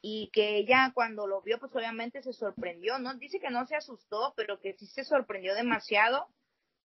[0.00, 3.76] y que ella cuando lo vio pues obviamente se sorprendió, no dice que no se
[3.76, 6.28] asustó, pero que sí se sorprendió demasiado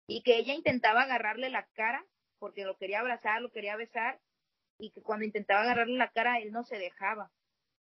[0.08, 2.06] y que ella intentaba agarrarle la cara
[2.38, 4.20] porque lo quería abrazar, lo quería besar
[4.78, 7.32] y que cuando intentaba agarrarle la cara él no se dejaba.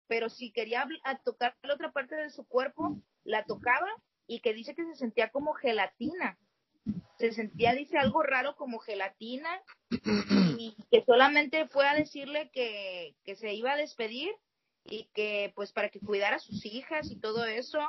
[0.08, 0.88] Pero si quería
[1.24, 3.89] tocar la otra parte de su cuerpo, la tocaba
[4.28, 6.38] y que dice que se sentía como gelatina.
[7.17, 9.50] Se sentía, dice, algo raro como gelatina
[10.58, 14.32] y que solamente fue a decirle que, que se iba a despedir
[14.84, 17.80] y que pues para que cuidara a sus hijas y todo eso.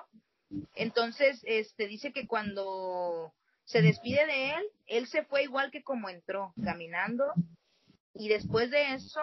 [0.74, 6.08] Entonces, este dice que cuando se despide de él, él se fue igual que como
[6.08, 7.24] entró, caminando.
[8.14, 9.20] Y después de eso,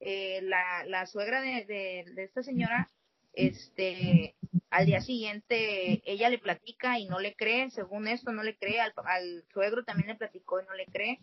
[0.00, 2.90] eh, la, la suegra de, de, esta señora,
[3.32, 4.35] este,
[4.76, 8.80] al día siguiente, ella le platica y no le cree, según esto no le cree,
[8.80, 11.20] al, al suegro también le platicó y no le cree.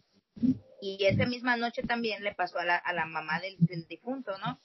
[0.82, 4.38] Y esa misma noche también le pasó a la, a la mamá del, del difunto,
[4.40, 4.60] ¿no?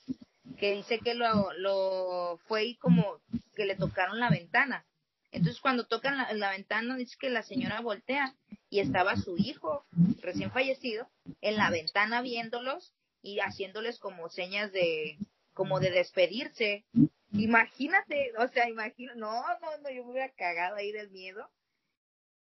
[0.57, 3.19] que dice que lo, lo fue y como
[3.55, 4.85] que le tocaron la ventana.
[5.31, 8.35] Entonces cuando tocan la, la, ventana dice que la señora voltea
[8.69, 9.85] y estaba su hijo
[10.21, 11.07] recién fallecido
[11.41, 15.17] en la ventana viéndolos y haciéndoles como señas de
[15.53, 16.85] como de despedirse.
[17.33, 21.49] Imagínate, o sea, imagino, no, no, no, yo me hubiera cagado ahí del miedo.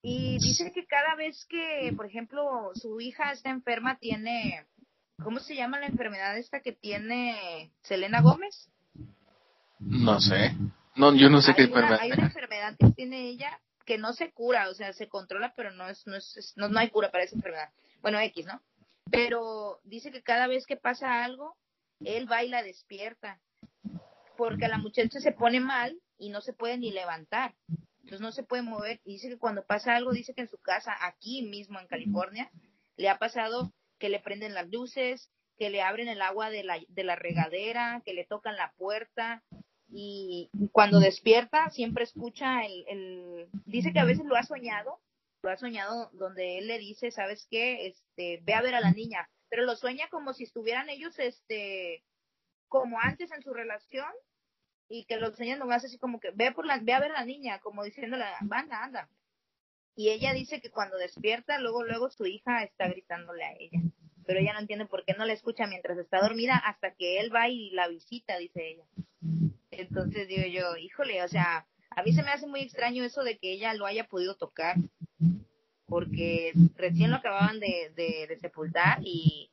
[0.01, 4.65] Y dice que cada vez que, por ejemplo, su hija está enferma, tiene
[5.23, 8.69] ¿Cómo se llama la enfermedad esta que tiene Selena Gómez?
[9.79, 10.55] No sé.
[10.95, 11.99] No, yo no sé qué enfermedad.
[12.01, 15.71] Hay una enfermedad que tiene ella que no se cura, o sea, se controla, pero
[15.71, 17.69] no es, no es, no, no hay cura para esa enfermedad.
[18.01, 18.61] Bueno, X, ¿no?
[19.09, 21.55] Pero dice que cada vez que pasa algo,
[22.01, 23.39] él va y la despierta,
[24.37, 27.55] porque la muchacha se pone mal y no se puede ni levantar,
[27.99, 29.01] entonces no se puede mover.
[29.03, 32.49] Y dice que cuando pasa algo, dice que en su casa, aquí mismo en California,
[32.95, 36.79] le ha pasado que le prenden las luces, que le abren el agua de la,
[36.87, 39.43] de la regadera, que le tocan la puerta.
[39.89, 44.99] Y, cuando despierta siempre escucha el, el, dice que a veces lo ha soñado,
[45.41, 47.87] lo ha soñado donde él le dice, ¿sabes qué?
[47.87, 52.03] Este, ve a ver a la niña, pero lo sueña como si estuvieran ellos, este,
[52.67, 54.11] como antes en su relación
[54.89, 57.19] y que lo sueña nomás así como que ve por la, ve a ver a
[57.19, 59.09] la niña, como diciéndole, anda, anda,
[59.97, 63.81] y ella dice que cuando despierta, luego, luego su hija está gritándole a ella.
[64.27, 67.33] Pero ella no entiende por qué no la escucha mientras está dormida hasta que él
[67.33, 68.83] va y la visita, dice ella.
[69.71, 73.39] Entonces digo yo, híjole, o sea, a mí se me hace muy extraño eso de
[73.39, 74.75] que ella lo haya podido tocar,
[75.87, 79.49] porque recién lo acababan de, de, sepultar y,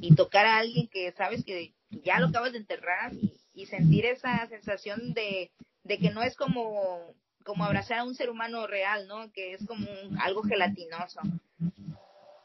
[0.00, 4.06] y tocar a alguien que sabes que ya lo acabas de enterrar y, y sentir
[4.06, 5.50] esa sensación de,
[5.84, 9.30] de que no es como como abrazar a un ser humano real, ¿no?
[9.32, 9.86] Que es como
[10.20, 11.20] algo gelatinoso.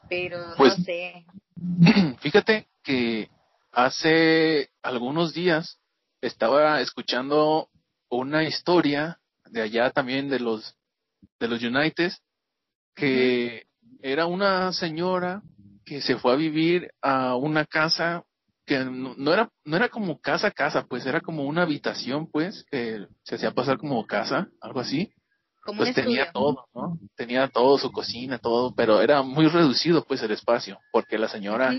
[0.08, 1.24] Pero no pues, sé.
[2.20, 3.30] Fíjate que
[3.70, 5.78] hace algunos días
[6.20, 7.68] estaba escuchando
[8.08, 10.74] una historia de allá también de los
[11.38, 12.12] de los United
[12.94, 13.66] que
[14.02, 15.42] era una señora
[15.84, 18.24] que se fue a vivir a una casa
[18.68, 23.06] que no, era no era como casa casa pues era como una habitación pues que
[23.24, 25.12] se hacía pasar como casa algo así.
[25.76, 30.30] Pues tenía todo no tenía todo su cocina todo pero era muy reducido pues el
[30.30, 31.74] espacio porque la señora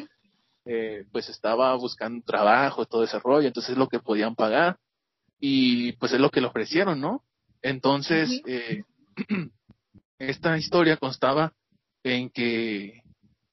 [0.66, 4.78] eh, pues estaba buscando trabajo, todo ese rollo, entonces es lo que podían pagar
[5.40, 7.24] y pues es lo que le ofrecieron, ¿no?
[7.64, 8.84] Entonces, eh,
[10.20, 11.54] esta historia constaba
[12.04, 13.02] en que eh,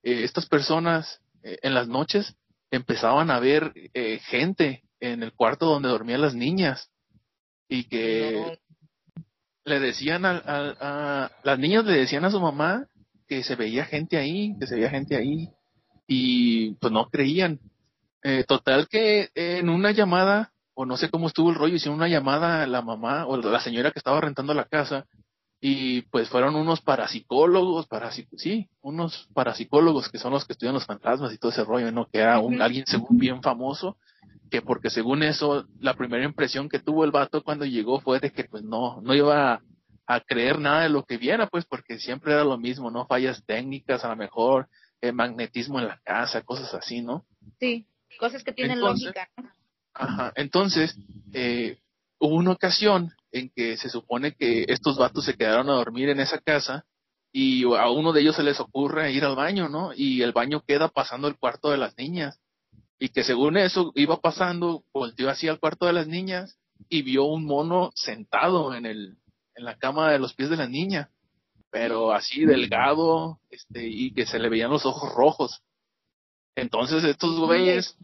[0.02, 2.34] estas personas en las noches
[2.70, 6.90] empezaban a ver eh, gente en el cuarto donde dormían las niñas
[7.68, 8.58] y que
[9.64, 12.86] le decían a, a, las niñas le decían a su mamá
[13.26, 15.50] que se veía gente ahí, que se veía gente ahí
[16.06, 17.60] y pues no creían.
[18.22, 22.08] Eh, total que en una llamada, o no sé cómo estuvo el rollo, hicieron una
[22.08, 25.06] llamada a la mamá o la señora que estaba rentando la casa
[25.60, 27.88] y pues fueron unos parapsicólogos,
[28.36, 32.06] sí, unos parapsicólogos que son los que estudian los fantasmas y todo ese rollo, ¿no?
[32.06, 33.96] Que era un, alguien según bien famoso,
[34.50, 38.30] que porque según eso, la primera impresión que tuvo el vato cuando llegó fue de
[38.30, 39.62] que pues no, no iba
[40.06, 43.06] a, creer nada de lo que viera, pues porque siempre era lo mismo, ¿no?
[43.06, 44.68] Fallas técnicas, a lo mejor,
[45.00, 47.24] eh, magnetismo en la casa, cosas así, ¿no?
[47.58, 47.86] Sí,
[48.18, 49.28] cosas que tienen lógica.
[49.94, 50.96] Ajá, entonces,
[51.32, 51.78] eh,
[52.18, 56.20] hubo una ocasión en que se supone que estos vatos se quedaron a dormir en
[56.20, 56.84] esa casa
[57.32, 59.92] y a uno de ellos se les ocurre ir al baño, ¿no?
[59.94, 62.40] Y el baño queda pasando el cuarto de las niñas.
[62.98, 67.24] Y que según eso iba pasando, volteó así al cuarto de las niñas y vio
[67.24, 69.18] un mono sentado en el
[69.54, 71.10] en la cama de los pies de la niña,
[71.70, 75.62] pero así delgado, este y que se le veían los ojos rojos.
[76.54, 77.96] Entonces estos güeyes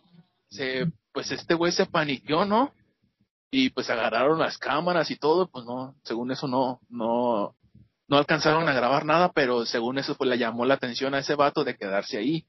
[0.50, 2.72] se pues este güey se paniqueó, ¿no?
[3.54, 7.54] Y pues agarraron las cámaras y todo, pues no, según eso no, no,
[8.08, 11.34] no alcanzaron a grabar nada, pero según eso pues le llamó la atención a ese
[11.34, 12.46] vato de quedarse ahí.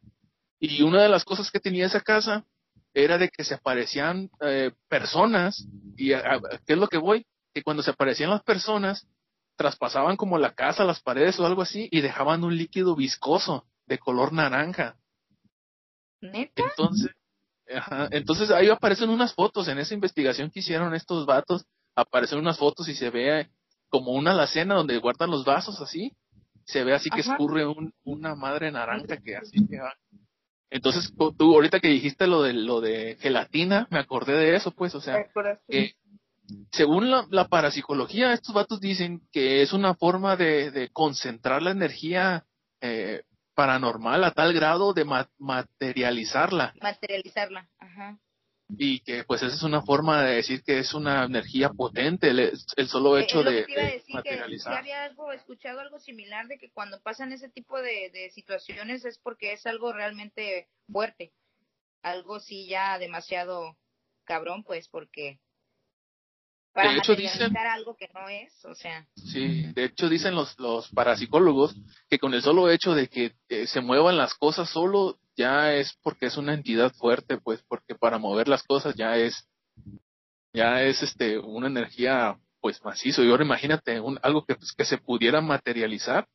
[0.61, 2.45] Y una de las cosas que tenía esa casa
[2.93, 7.25] era de que se aparecían eh, personas, y a, ¿qué es lo que voy?
[7.53, 9.05] Que cuando se aparecían las personas,
[9.57, 13.99] traspasaban como la casa, las paredes o algo así, y dejaban un líquido viscoso de
[13.99, 14.95] color naranja.
[16.21, 16.63] ¿Neta?
[16.63, 17.11] Entonces,
[18.11, 22.87] entonces ahí aparecen unas fotos en esa investigación que hicieron estos vatos, aparecen unas fotos
[22.89, 23.49] y se ve
[23.89, 26.13] como una alacena donde guardan los vasos así,
[26.65, 29.93] se ve así que escurre un, una madre naranja que así que va.
[30.69, 34.95] Entonces tú ahorita que dijiste lo de lo de gelatina, me acordé de eso pues,
[34.95, 35.27] o sea,
[35.67, 35.93] que
[36.71, 41.71] según la, la, parapsicología, estos vatos dicen que es una forma de, de concentrar la
[41.71, 42.45] energía
[42.81, 43.23] eh,
[43.53, 45.05] paranormal a tal grado de
[45.37, 46.73] materializarla.
[46.81, 48.19] Materializarla, ajá.
[48.69, 52.87] Y que pues esa es una forma de decir que es una energía potente, el,
[52.87, 53.65] solo eh, hecho de,
[54.09, 54.73] materializar.
[54.73, 59.05] Que, había algo, escuchado algo similar de que cuando pasan ese tipo de, de situaciones
[59.05, 61.33] es porque es algo realmente fuerte,
[62.01, 63.77] algo sí ya demasiado
[64.23, 65.39] cabrón pues porque
[66.73, 69.05] para de hecho dicen algo que no es, o sea.
[69.15, 71.75] Sí, de hecho dicen los los parapsicólogos
[72.09, 75.97] que con el solo hecho de que eh, se muevan las cosas solo ya es
[76.01, 79.47] porque es una entidad fuerte, pues porque para mover las cosas ya es
[80.51, 84.85] ya es este una energía pues macizo y ahora imagínate un, algo que pues, que
[84.85, 86.27] se pudiera materializar.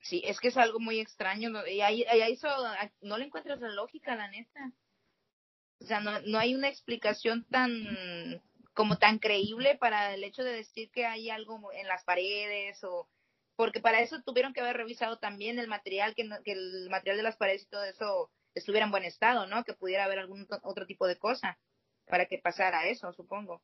[0.00, 2.48] Sí, es que es algo muy extraño y ahí, ahí eso
[3.00, 4.72] no le encuentras la lógica, la neta.
[5.80, 8.42] O sea, no, no hay una explicación tan
[8.74, 13.08] como tan creíble para el hecho de decir que hay algo en las paredes o
[13.56, 17.22] porque para eso tuvieron que haber revisado también el material que, que el material de
[17.22, 19.64] las paredes y todo eso estuviera en buen estado, ¿no?
[19.64, 21.56] Que pudiera haber algún otro tipo de cosa
[22.06, 23.62] para que pasara eso, supongo.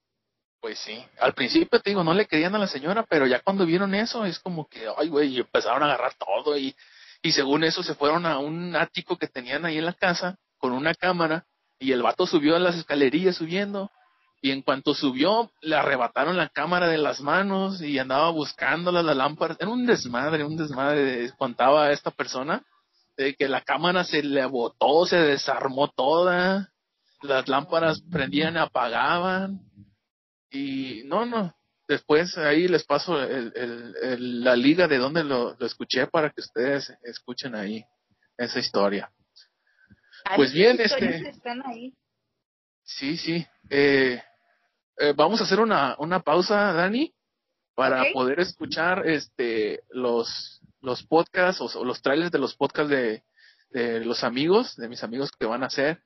[0.60, 3.66] Pues sí, al principio te digo, no le querían a la señora, pero ya cuando
[3.66, 6.76] vieron eso es como que, ay, güey, empezaron a agarrar todo y,
[7.22, 10.72] y según eso se fueron a un ático que tenían ahí en la casa con
[10.72, 11.46] una cámara
[11.78, 13.90] y el vato subió a las escalerillas subiendo
[14.42, 19.14] y en cuanto subió, le arrebataron la cámara de las manos y andaba buscándola la
[19.14, 19.56] lámpara.
[19.58, 22.64] Era un desmadre, un desmadre, contaba esta persona,
[23.18, 26.72] de que la cámara se le botó, se desarmó toda,
[27.20, 29.60] las lámparas prendían apagaban.
[30.50, 31.54] Y no, no,
[31.86, 36.40] después ahí les paso el, el, la liga de donde lo, lo, escuché para que
[36.40, 37.84] ustedes escuchen ahí
[38.38, 39.12] esa historia.
[40.34, 41.28] Pues bien, este...
[41.28, 41.92] Están ahí.
[42.84, 43.46] Sí, sí.
[43.68, 44.20] Eh,
[45.00, 47.12] eh, vamos a hacer una, una pausa, Dani,
[47.74, 53.22] para poder escuchar este los los podcasts o, los trailers de los podcasts de,
[53.70, 56.02] de, los amigos, de mis amigos que van a hacer,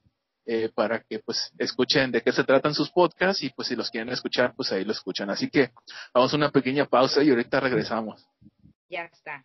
[0.46, 3.90] eh, para que pues escuchen de qué se tratan sus podcasts y pues si los
[3.90, 5.30] quieren escuchar, pues ahí lo escuchan.
[5.30, 5.70] Así que
[6.12, 8.26] vamos a una pequeña pausa y ahorita regresamos.
[8.88, 9.44] Ya está.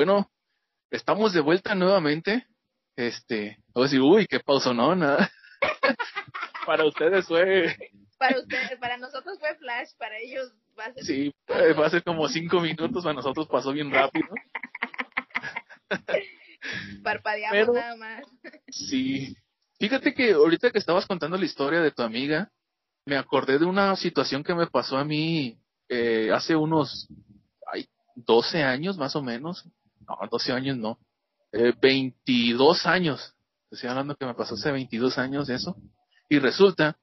[0.00, 0.30] Bueno,
[0.90, 2.46] estamos de vuelta nuevamente.
[2.96, 5.30] Este, o decir, uy, qué pausa, no, nada.
[6.66, 7.76] para ustedes fue.
[8.18, 11.04] Para ustedes, para nosotros fue flash, para ellos va a ser.
[11.04, 14.26] Sí, eh, va a ser como cinco minutos, para nosotros pasó bien rápido.
[17.04, 18.26] Parpadeamos nada más.
[18.70, 19.36] Sí.
[19.78, 22.50] Fíjate que ahorita que estabas contando la historia de tu amiga,
[23.04, 25.58] me acordé de una situación que me pasó a mí
[25.90, 27.06] eh, hace unos
[27.70, 29.68] ay, 12 años más o menos,
[30.20, 30.98] no, 12 años no,
[31.52, 33.34] eh, 22 años,
[33.70, 35.76] estoy hablando que me pasó hace 22 años eso,
[36.28, 36.96] y resulta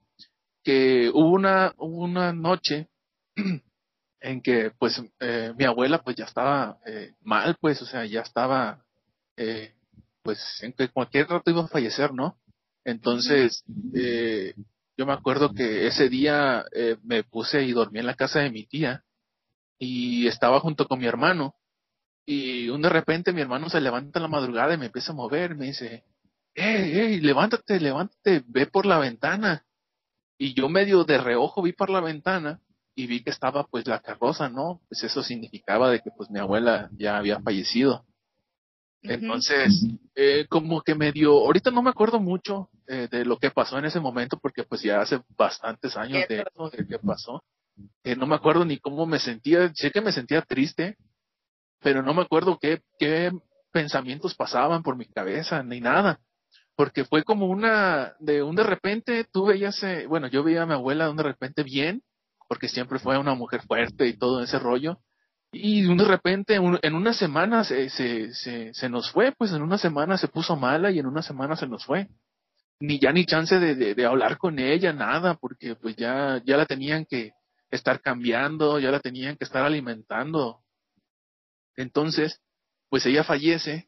[0.63, 2.89] que hubo una, una noche
[4.19, 8.21] en que pues eh, mi abuela pues ya estaba eh, mal, pues, o sea, ya
[8.21, 8.83] estaba,
[9.35, 9.73] eh,
[10.23, 12.37] pues en que cualquier rato iba a fallecer, ¿no?
[12.83, 14.55] Entonces, eh,
[14.97, 16.65] yo me acuerdo que ese día
[17.03, 19.03] me puse y dormí en la casa de mi tía
[19.77, 21.55] y estaba junto con mi hermano
[22.29, 25.15] y un de repente mi hermano se levanta en la madrugada y me empieza a
[25.15, 26.03] mover, me dice,
[26.53, 29.65] hey, hey, levántate, levántate, ve por la ventana.
[30.37, 32.59] Y yo medio de reojo vi por la ventana
[32.95, 34.81] y vi que estaba pues la carroza, ¿no?
[34.89, 38.05] Pues eso significaba de que pues mi abuela ya había fallecido.
[39.03, 43.51] Entonces, eh, como que me dio, ahorita no me acuerdo mucho eh, de lo que
[43.51, 47.41] pasó en ese momento porque pues ya hace bastantes años de eso, de qué pasó.
[48.03, 50.97] Eh, no me acuerdo ni cómo me sentía, sé que me sentía triste,
[51.81, 53.31] pero no me acuerdo qué, qué
[53.71, 56.19] pensamientos pasaban por mi cabeza, ni nada.
[56.75, 60.65] Porque fue como una, de un de repente, tú veías, eh, bueno, yo veía a
[60.65, 62.03] mi abuela de un de repente bien,
[62.47, 64.99] porque siempre fue una mujer fuerte y todo ese rollo.
[65.51, 69.51] Y de un de repente, en una semana se, se, se, se nos fue, pues
[69.53, 72.09] en una semana se puso mala y en una semana se nos fue.
[72.79, 76.57] Ni ya ni chance de, de, de hablar con ella, nada, porque pues ya, ya
[76.57, 77.31] la tenían que
[77.71, 80.61] estar cambiando, ya la tenían que estar alimentando.
[81.77, 82.41] Entonces,
[82.89, 83.87] pues ella fallece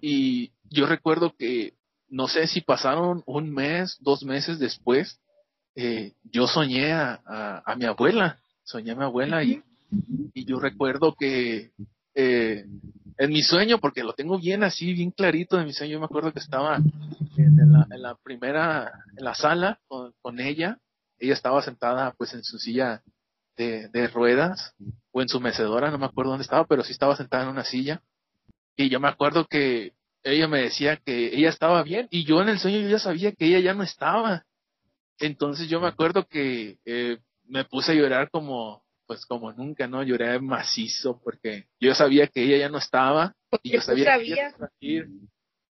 [0.00, 1.74] y yo recuerdo que
[2.08, 5.20] no sé si pasaron un mes, dos meses después,
[5.74, 7.20] eh, yo soñé a,
[7.64, 9.62] a, mi abuela, soñé a mi abuela y,
[10.34, 11.70] y yo recuerdo que
[12.14, 12.64] eh,
[13.18, 16.06] en mi sueño, porque lo tengo bien así, bien clarito en mi sueño, yo me
[16.06, 16.76] acuerdo que estaba
[17.36, 20.78] en la, en la primera, en la sala con, con, ella,
[21.18, 23.02] ella estaba sentada pues en su silla
[23.60, 24.74] de, de ruedas
[25.12, 27.64] o en su mecedora, no me acuerdo dónde estaba, pero sí estaba sentada en una
[27.64, 28.02] silla
[28.76, 29.92] y yo me acuerdo que
[30.22, 33.32] ella me decía que ella estaba bien y yo en el sueño yo ya sabía
[33.32, 34.46] que ella ya no estaba.
[35.18, 40.02] Entonces yo me acuerdo que eh, me puse a llorar como, pues como nunca, ¿no?
[40.02, 44.54] Lloré macizo porque yo sabía que ella ya no estaba y yo sabía que ella
[44.56, 45.08] iba a ir.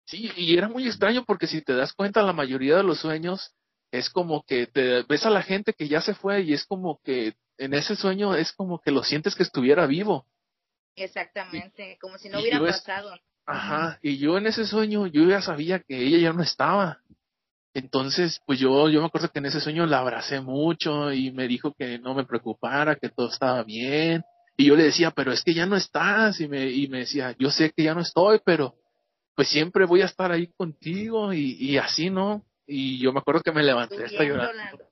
[0.06, 3.54] Sí, y era muy extraño porque si te das cuenta la mayoría de los sueños
[3.92, 7.00] es como que te ves a la gente que ya se fue y es como
[7.04, 10.26] que en ese sueño es como que lo sientes que estuviera vivo.
[10.96, 13.14] Exactamente, y, como si no hubiera pasado.
[13.14, 17.02] Es, Ajá, y yo en ese sueño, yo ya sabía que ella ya no estaba.
[17.74, 21.48] Entonces, pues yo, yo me acuerdo que en ese sueño la abracé mucho y me
[21.48, 24.24] dijo que no me preocupara, que todo estaba bien.
[24.58, 26.40] Y yo le decía, pero es que ya no estás.
[26.40, 28.76] Y me, y me decía, yo sé que ya no estoy, pero
[29.36, 32.46] pues siempre voy a estar ahí contigo y, y así, ¿no?
[32.66, 34.85] Y yo me acuerdo que me levanté hasta llorando.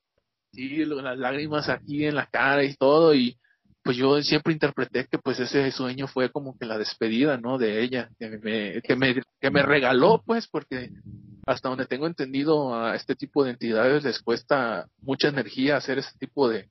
[0.54, 3.14] Sí, las lágrimas aquí en la cara y todo.
[3.14, 3.38] Y,
[3.84, 7.58] pues yo siempre interpreté que pues ese sueño fue como que la despedida, ¿no?
[7.58, 10.90] De ella, que me, que me, que me regaló, pues, porque
[11.46, 16.18] hasta donde tengo entendido a este tipo de entidades les cuesta mucha energía hacer ese
[16.18, 16.70] tipo de,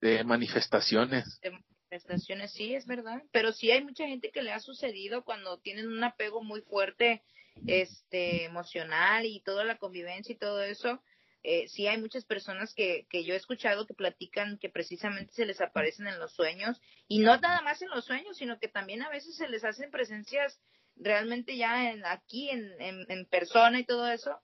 [0.00, 1.40] de manifestaciones.
[1.40, 3.22] De manifestaciones, sí, es verdad.
[3.32, 7.22] Pero sí hay mucha gente que le ha sucedido cuando tienen un apego muy fuerte,
[7.66, 11.02] este, emocional y toda la convivencia y todo eso,
[11.44, 15.44] eh, sí hay muchas personas que, que yo he escuchado que platican que precisamente se
[15.44, 19.02] les aparecen en los sueños y no nada más en los sueños, sino que también
[19.02, 20.60] a veces se les hacen presencias
[20.94, 24.38] realmente ya en, aquí en, en, persona y todo eso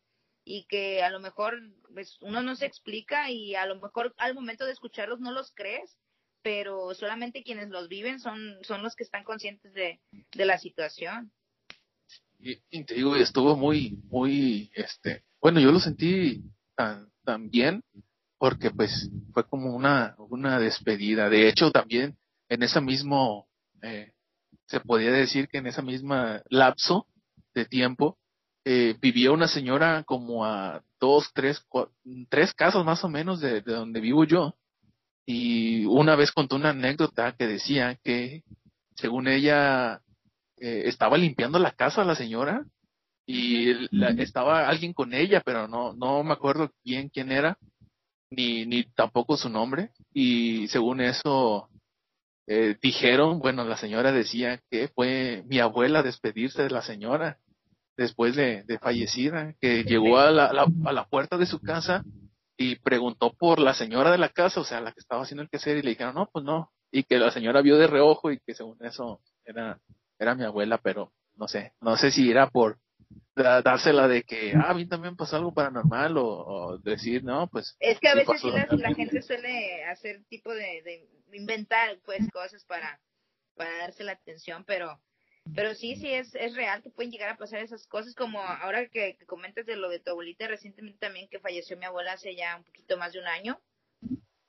[0.45, 1.61] y que a lo mejor
[1.93, 5.53] pues, uno no se explica y a lo mejor al momento de escucharlos no los
[5.55, 5.99] crees,
[6.43, 11.31] pero solamente quienes los viven son, son los que están conscientes de, de la situación.
[12.41, 16.43] Y, y, te digo, estuvo muy, muy, este, bueno, yo lo sentí
[16.79, 17.83] tan, bien
[18.39, 21.29] porque pues fue como una, una despedida.
[21.29, 22.17] De hecho, también
[22.49, 23.49] en ese mismo,
[23.83, 24.13] eh,
[24.67, 26.15] se podía decir que en ese mismo
[26.49, 27.07] lapso
[27.55, 28.17] de tiempo,
[28.65, 31.65] eh, vivía una señora como a dos, tres,
[32.29, 34.55] tres casas más o menos de, donde vivo yo.
[35.27, 38.45] Y una vez contó una anécdota que decía que,
[38.95, 40.01] según ella,
[40.59, 42.65] eh, estaba limpiando la casa la señora
[43.31, 43.87] y
[44.23, 47.59] estaba alguien con ella, pero no, no me acuerdo bien quién era,
[48.31, 49.91] ni, ni tampoco su nombre.
[50.15, 51.69] Y según eso,
[52.47, 57.37] eh, dijeron, bueno, la señora decía que fue mi abuela despedirse de la señora
[57.99, 60.47] después de, de fallecida, que llegó a la,
[60.87, 62.05] a la puerta de su casa
[62.57, 65.51] y preguntó por la señora de la casa, o sea, la que estaba haciendo el
[65.51, 68.39] quehacer, y le dijeron, no, pues no, y que la señora vio de reojo y
[68.41, 69.79] que según eso era,
[70.19, 72.79] era mi abuela, pero no sé, no sé si era por,
[73.35, 77.77] dársela de que, ah, a mí también pasó algo paranormal o, decir, no, pues...
[77.81, 82.65] Es que a veces sí la, gente suele hacer tipo de, de, inventar pues cosas
[82.65, 83.01] para,
[83.55, 85.01] para darse la atención, pero
[85.55, 88.89] pero sí, sí, es, es real que pueden llegar a pasar esas cosas, como ahora
[88.89, 92.57] que, comentas de lo de tu abuelita recientemente también que falleció mi abuela hace ya
[92.57, 93.61] un poquito más de un año.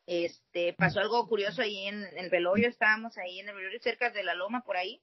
[0.05, 4.09] Este, pasó algo curioso ahí en, en el velorio, estábamos ahí en el velorio cerca
[4.09, 5.01] de la loma por ahí,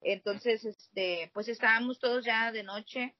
[0.00, 3.14] entonces, este, pues estábamos todos ya de noche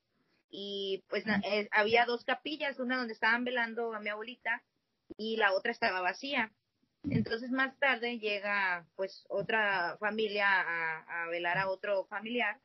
[0.50, 4.62] y pues eh, había dos capillas, una donde estaban velando a mi abuelita
[5.16, 6.52] y la otra estaba vacía.
[7.10, 12.60] Entonces más tarde llega pues otra familia a, velar a otro familiar,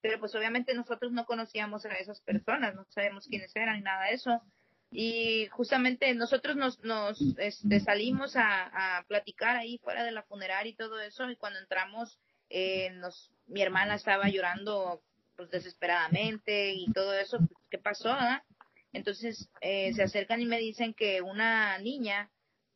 [0.00, 4.06] pero pues obviamente nosotros no conocíamos a esas personas, no sabemos quiénes eran ni nada
[4.06, 4.42] de eso.
[4.90, 10.70] Y justamente nosotros nos, nos este, salimos a, a platicar ahí fuera de la funeraria
[10.70, 12.18] y todo eso, y cuando entramos
[12.50, 15.02] eh, nos, mi hermana estaba llorando
[15.36, 17.38] pues desesperadamente y todo eso,
[17.70, 18.16] ¿qué pasó?
[18.92, 22.30] Entonces eh, se acercan y me dicen que una niña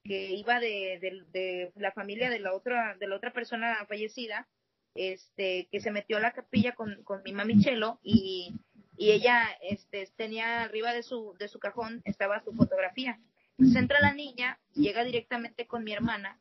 [0.05, 4.49] que iba de, de, la familia de la otra de la otra persona fallecida,
[4.95, 8.55] este, que se metió a la capilla con, con mi mami Chelo y,
[8.97, 13.19] y ella este, tenía arriba de su, de su cajón estaba su fotografía.
[13.59, 16.41] Entonces entra la niña, llega directamente con mi hermana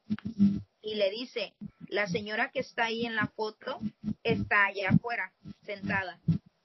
[0.82, 1.54] y le dice,
[1.88, 3.80] la señora que está ahí en la foto
[4.24, 5.32] está allá afuera,
[5.64, 6.20] sentada.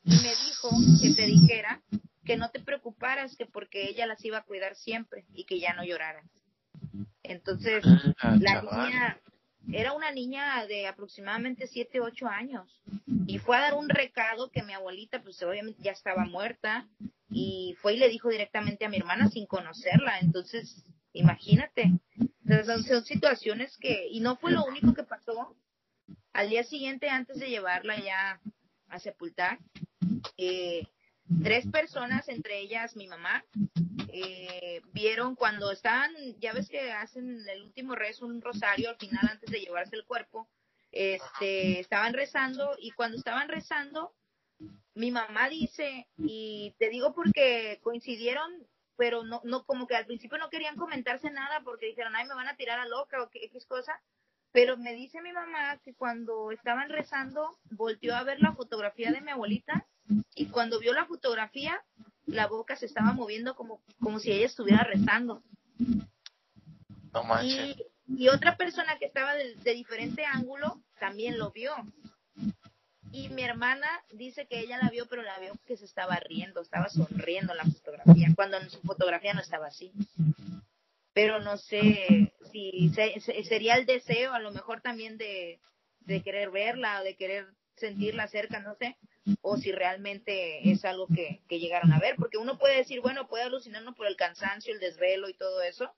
[0.05, 0.71] Y me dijo
[1.03, 1.83] que te dijera
[2.25, 5.75] que no te preocuparas, que porque ella las iba a cuidar siempre y que ya
[5.75, 6.27] no lloraras.
[7.23, 7.85] Entonces,
[8.21, 9.21] ah, la niña
[9.73, 12.81] era una niña de aproximadamente 7, 8 años
[13.27, 16.87] y fue a dar un recado que mi abuelita pues obviamente ya estaba muerta
[17.29, 20.21] y fue y le dijo directamente a mi hermana sin conocerla.
[20.21, 21.93] Entonces, imagínate,
[22.65, 25.57] son, situaciones que, y no fue lo único que pasó.
[26.33, 28.41] Al día siguiente, antes de llevarla ya
[28.89, 29.59] a sepultar,
[30.37, 30.87] eh,
[31.43, 33.45] tres personas, entre ellas mi mamá,
[34.09, 39.29] eh, vieron cuando estaban, ya ves que hacen el último rezo, un rosario al final
[39.31, 40.49] antes de llevarse el cuerpo,
[40.93, 44.15] este, estaban rezando y cuando estaban rezando,
[44.95, 48.67] mi mamá dice, y te digo porque coincidieron
[48.97, 52.35] pero no, no, como que al principio no querían comentarse nada porque dijeron, ay, me
[52.35, 54.01] van a tirar a loca o qué X cosa.
[54.53, 59.21] Pero me dice mi mamá que cuando estaban rezando, volteó a ver la fotografía de
[59.21, 59.87] mi abuelita
[60.35, 61.85] y cuando vio la fotografía,
[62.27, 65.43] la boca se estaba moviendo como, como si ella estuviera rezando.
[67.13, 67.77] No manches.
[68.07, 71.75] Y, y otra persona que estaba de, de diferente ángulo también lo vio.
[73.17, 76.61] Y mi hermana dice que ella la vio, pero la vio que se estaba riendo,
[76.61, 79.91] estaba sonriendo en la fotografía, cuando en su fotografía no estaba así.
[81.15, 82.93] Pero no sé si
[83.49, 85.61] sería el deseo, a lo mejor también de,
[86.01, 87.47] de querer verla o de querer
[87.77, 88.99] sentirla cerca, no sé,
[89.41, 93.29] o si realmente es algo que, que llegaron a ver, porque uno puede decir, bueno,
[93.29, 95.91] puede alucinarnos por el cansancio, el desvelo y todo eso,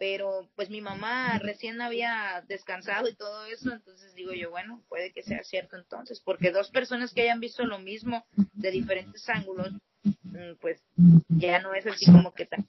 [0.00, 5.12] pero pues mi mamá recién había descansado y todo eso, entonces digo yo, bueno, puede
[5.12, 8.24] que sea cierto entonces, porque dos personas que hayan visto lo mismo
[8.54, 10.82] de diferentes ángulos, mm, pues
[11.28, 12.64] ya no es así como que tal.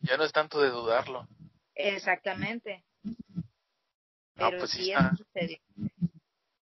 [0.00, 1.28] Ya no es tanto de dudarlo.
[1.76, 2.84] Exactamente.
[4.34, 5.16] Pero pues sí, está,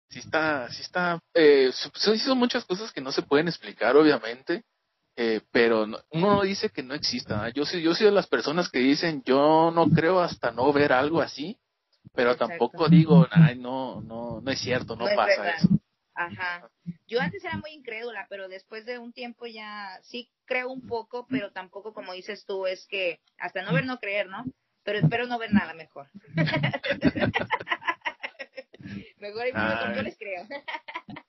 [0.09, 4.65] sí está, sí está, eh, son muchas cosas que no se pueden explicar, obviamente,
[5.15, 7.49] eh, pero uno no dice que no exista.
[7.49, 10.93] Yo soy, yo soy de las personas que dicen, yo no creo hasta no ver
[10.93, 11.59] algo así,
[12.13, 15.69] pero tampoco digo, ay, no, no, no es cierto, no, pasa eso.
[16.15, 16.69] Ajá.
[17.07, 21.25] Yo antes era muy incrédula, pero después de un tiempo ya sí creo un poco,
[21.27, 24.45] pero tampoco como dices tú, es que hasta no ver, no creer, ¿no?
[24.83, 26.09] Pero espero no ver nada mejor.
[29.17, 30.45] mejor y mejor les creo.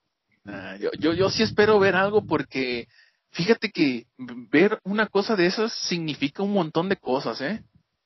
[0.79, 2.87] Yo, yo, yo sí espero ver algo porque
[3.35, 7.63] fíjate que ver una cosa de esas significa un montón de cosas, ¿eh?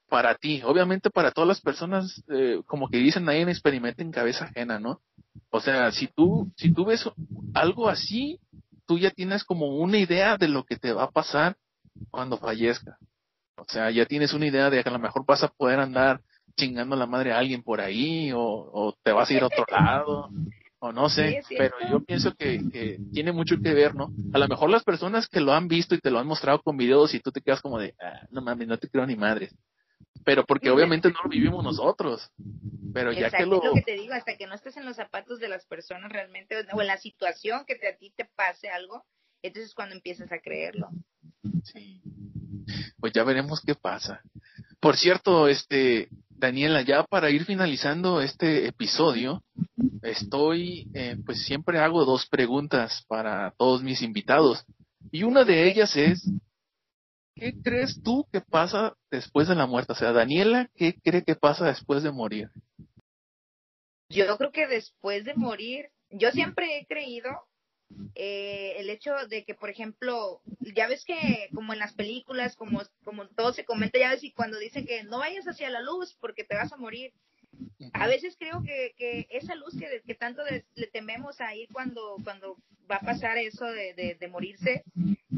[0.09, 4.11] Para ti, obviamente para todas las personas, eh, como que dicen ahí en experimento en
[4.11, 5.01] cabeza ajena, ¿no?
[5.51, 7.09] O sea, si tú, si tú ves
[7.55, 8.41] algo así,
[8.87, 11.57] tú ya tienes como una idea de lo que te va a pasar
[12.11, 12.97] cuando fallezca.
[13.57, 16.23] O sea, ya tienes una idea de que a lo mejor vas a poder andar
[16.57, 19.65] chingando la madre a alguien por ahí, o, o te vas a ir a otro
[19.71, 20.31] lado,
[20.81, 24.13] o no sé, pero yo pienso que, que, tiene mucho que ver, ¿no?
[24.33, 26.77] A lo mejor las personas que lo han visto y te lo han mostrado con
[26.77, 29.55] videos y tú te quedas como de, ah, no mames, no te creo ni madres.
[30.25, 32.31] Pero porque obviamente no lo vivimos nosotros.
[32.93, 33.63] Pero ya que lo...
[33.63, 36.57] lo que te digo, hasta que no estés en los zapatos de las personas realmente,
[36.73, 39.05] o en la situación que te, a ti te pase algo,
[39.43, 40.91] entonces es cuando empiezas a creerlo.
[41.65, 42.03] Sí.
[42.99, 44.23] Pues ya veremos qué pasa.
[44.81, 49.43] Por cierto, este, Daniela, ya para ir finalizando este episodio,
[50.03, 54.65] estoy, eh, pues siempre hago dos preguntas para todos mis invitados.
[55.11, 56.31] Y una de ellas es,
[57.35, 59.93] ¿qué crees tú que pasa después de la muerte?
[59.93, 62.49] O sea, Daniela, ¿qué cree que pasa después de morir?
[64.09, 67.31] Yo creo que después de morir, yo siempre he creído
[68.15, 70.41] eh, el hecho de que, por ejemplo,
[70.75, 74.33] ya ves que como en las películas, como, como todo se comenta, ya ves y
[74.33, 77.13] cuando dicen que no vayas hacia la luz porque te vas a morir,
[77.93, 80.43] a veces creo que, que esa luz que, que tanto
[80.75, 82.57] le tememos a ir cuando, cuando
[82.91, 84.85] va a pasar eso de, de, morirse,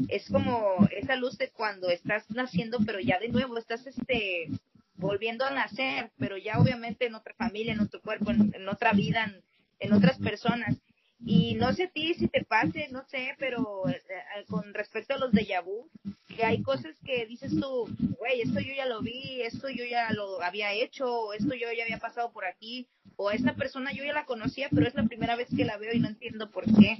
[0.07, 4.47] es como esa luz de cuando estás naciendo, pero ya de nuevo estás este
[4.95, 9.23] volviendo a nacer, pero ya obviamente en otra familia, en otro cuerpo, en, otra vida,
[9.25, 9.41] en,
[9.79, 10.77] en otras personas.
[11.23, 15.13] Y no sé a ti si te pase, no sé, pero eh, eh, con respecto
[15.13, 15.87] a los de vu,
[16.27, 20.11] que hay cosas que dices tú, güey, esto yo ya lo vi, esto yo ya
[20.13, 24.13] lo había hecho, esto yo ya había pasado por aquí, o esta persona yo ya
[24.13, 26.97] la conocía, pero es la primera vez que la veo y no entiendo por qué.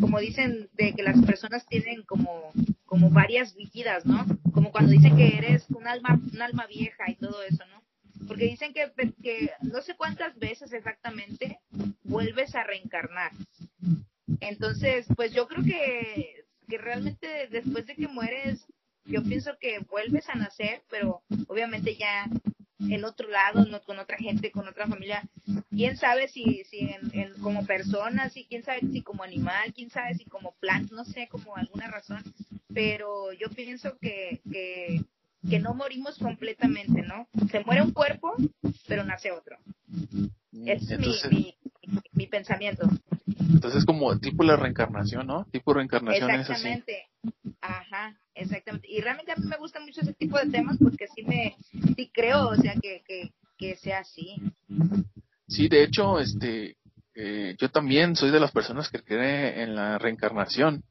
[0.00, 2.52] Como dicen de que las personas tienen como,
[2.86, 4.24] como varias vidas, ¿no?
[4.52, 7.78] Como cuando dicen que eres un alma, un alma vieja y todo eso, ¿no?
[8.28, 8.92] porque dicen que,
[9.22, 11.60] que no sé cuántas veces exactamente
[12.04, 13.32] vuelves a reencarnar.
[14.40, 18.64] Entonces, pues yo creo que, que realmente después de que mueres,
[19.04, 22.26] yo pienso que vuelves a nacer, pero obviamente ya
[22.80, 25.28] en otro lado, no con otra gente, con otra familia.
[25.70, 30.14] Quién sabe si, si en, como persona, si quién sabe si como animal, quién sabe
[30.14, 32.22] si como planta, no sé, como alguna razón.
[32.72, 35.02] Pero yo pienso que, que
[35.48, 37.28] que no morimos completamente, ¿no?
[37.50, 38.34] Se muere un cuerpo,
[38.86, 39.56] pero nace otro.
[40.66, 40.88] Es
[41.30, 41.54] mi,
[42.12, 42.88] mi, pensamiento.
[43.38, 45.46] Entonces, como tipo la reencarnación, ¿no?
[45.50, 47.06] Tipo reencarnación exactamente.
[47.22, 47.54] es así.
[47.60, 48.88] Ajá, exactamente.
[48.90, 51.56] Y realmente a mí me gusta mucho ese tipo de temas porque sí me,
[51.96, 54.36] sí creo, o sea, que, que, que sea así.
[55.46, 56.76] Sí, de hecho, este,
[57.14, 60.84] eh, yo también soy de las personas que cree en la reencarnación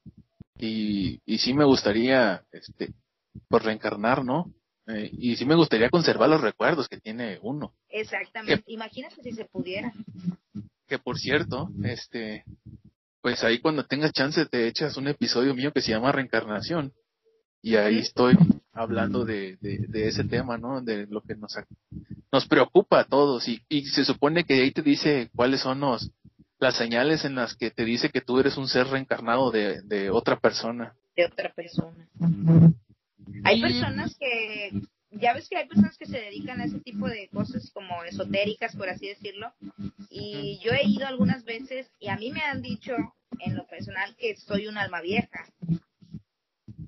[0.58, 2.94] y, y sí me gustaría, este,
[3.48, 4.52] por reencarnar, ¿no?
[4.88, 7.74] Eh, y sí me gustaría conservar los recuerdos que tiene uno.
[7.90, 8.64] Exactamente.
[8.68, 9.92] Imagínate si se pudiera.
[10.88, 12.44] Que por cierto, este,
[13.22, 16.94] pues ahí cuando tengas chance te echas un episodio mío que se llama Reencarnación.
[17.62, 18.38] Y ahí estoy
[18.72, 20.82] hablando de, de, ese tema, ¿no?
[20.82, 21.58] De lo que nos,
[22.32, 23.48] nos preocupa a todos.
[23.50, 26.12] Y, y se supone que ahí te dice cuáles son los,
[26.60, 30.10] las señales en las que te dice que tú eres un ser reencarnado de, de
[30.10, 30.96] otra persona.
[31.16, 32.08] De otra persona.
[33.44, 34.82] Hay personas que,
[35.12, 38.76] ya ves que hay personas que se dedican a ese tipo de cosas como esotéricas,
[38.76, 39.54] por así decirlo,
[40.10, 42.94] y yo he ido algunas veces y a mí me han dicho
[43.40, 45.46] en lo personal que soy un alma vieja.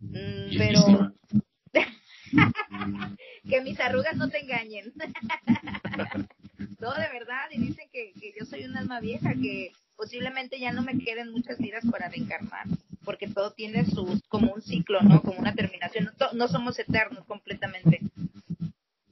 [0.01, 1.13] Mm, pero
[3.49, 4.93] que mis arrugas no te engañen.
[6.79, 10.71] no, de verdad, y dicen que, que yo soy un alma vieja, que posiblemente ya
[10.71, 12.65] no me queden muchas vidas para reencarnar
[13.09, 15.23] porque todo tiene su, como un ciclo, ¿no?
[15.23, 16.11] Como una terminación.
[16.33, 18.01] No, somos eternos completamente.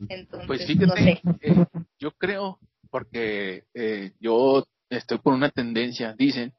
[0.08, 1.66] Entonces, pues fíjate, eh,
[1.98, 2.60] yo creo,
[2.92, 6.54] porque eh, yo estoy con una tendencia, dicen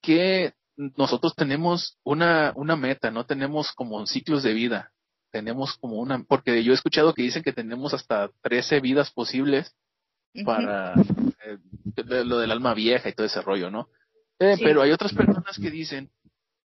[0.00, 0.54] que
[0.96, 4.90] nosotros tenemos una, una meta, no tenemos como ciclos de vida,
[5.30, 9.76] tenemos como una, porque yo he escuchado que dicen que tenemos hasta 13 vidas posibles
[10.42, 11.58] para eh,
[12.24, 13.90] lo del alma vieja y todo ese rollo, ¿no?
[14.38, 16.10] Pero hay otras personas que dicen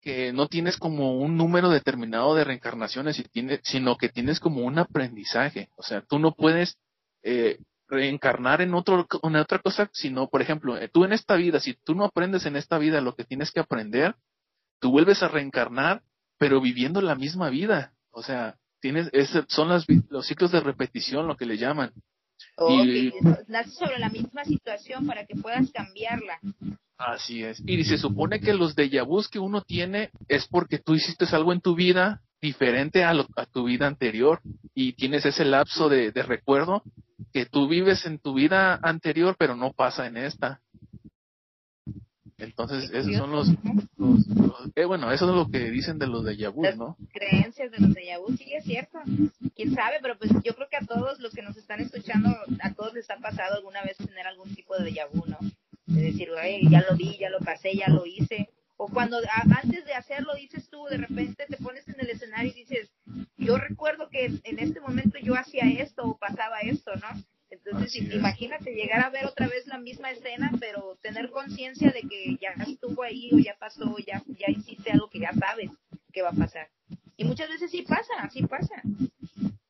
[0.02, 3.22] que no tienes como un número determinado de reencarnaciones,
[3.62, 5.70] sino que tienes como un aprendizaje.
[5.76, 6.76] O sea, tú no puedes
[7.22, 11.74] eh, reencarnar en, otro, otra cosa, sino, por ejemplo, eh, tú en esta vida, si
[11.84, 14.16] tú no aprendes en esta vida lo que tienes que aprender,
[14.80, 16.02] tú vuelves a reencarnar,
[16.36, 17.92] pero viviendo la misma vida.
[18.10, 19.08] O sea, tienes,
[19.46, 21.92] son las, los ciclos de repetición, lo que le llaman.
[22.68, 23.12] Y,
[23.48, 26.38] naces sobre la misma situación para que puedas cambiarla.
[26.98, 27.62] Así es.
[27.66, 31.52] Y se supone que los déjà vus que uno tiene es porque tú hiciste algo
[31.52, 33.14] en tu vida diferente a,
[33.52, 34.40] tu vida anterior
[34.74, 36.82] y tienes ese lapso de, recuerdo
[37.32, 40.60] que tú vives en tu vida anterior pero no pasa en esta.
[42.42, 43.48] Entonces, esos son los,
[44.74, 46.96] eh, bueno, eso es lo que dicen de los déjà vus, ¿no?
[47.12, 48.98] Creencias de los déjà vus, sí es cierto.
[49.54, 52.30] Quién sabe, pero pues yo creo que a todos los que nos están escuchando,
[52.60, 55.38] a todos les ha pasado alguna vez tener algún tipo de vu, ¿no?
[55.86, 56.28] De decir,
[56.68, 58.48] ya lo vi, ya lo pasé, ya lo hice.
[58.76, 59.18] O cuando
[59.62, 62.90] antes de hacerlo dices tú, de repente te pones en el escenario y dices,
[63.36, 67.22] yo recuerdo que en este momento yo hacía esto o pasaba esto, ¿no?
[67.50, 70.91] Entonces, imagínate llegar a ver otra vez la misma escena, pero
[71.44, 75.32] conciencia de que ya estuvo ahí o ya pasó, ya, ya hiciste algo que ya
[75.32, 75.70] sabes
[76.12, 76.68] que va a pasar.
[77.16, 78.82] Y muchas veces sí pasa, sí pasa.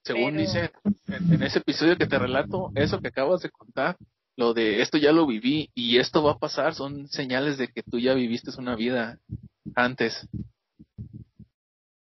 [0.02, 0.70] Según dice
[1.08, 3.96] en, ese episodio que te relato, eso que acabas de contar,
[4.36, 7.82] lo de esto ya lo viví y esto va a pasar, son señales de que
[7.82, 9.18] tú ya viviste una vida
[9.74, 10.26] antes.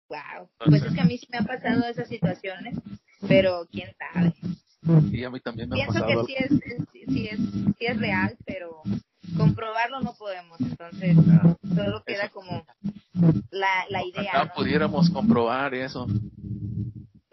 [0.08, 2.78] Wow, pues es que a mí sí me han pasado esas situaciones,
[3.26, 4.34] pero quién sabe.
[5.10, 6.26] Y a mí también me Pienso ha pasado.
[6.26, 6.50] que sí es,
[7.08, 7.40] sí, es,
[7.78, 8.82] sí es real, pero
[9.36, 11.16] comprobarlo no podemos, entonces
[11.74, 12.64] solo queda como
[13.50, 14.44] la, la idea.
[14.44, 14.52] ¿no?
[14.54, 16.06] pudiéramos comprobar eso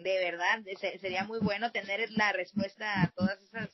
[0.02, 0.64] de verdad,
[1.00, 3.68] sería muy bueno tener la respuesta a todas esas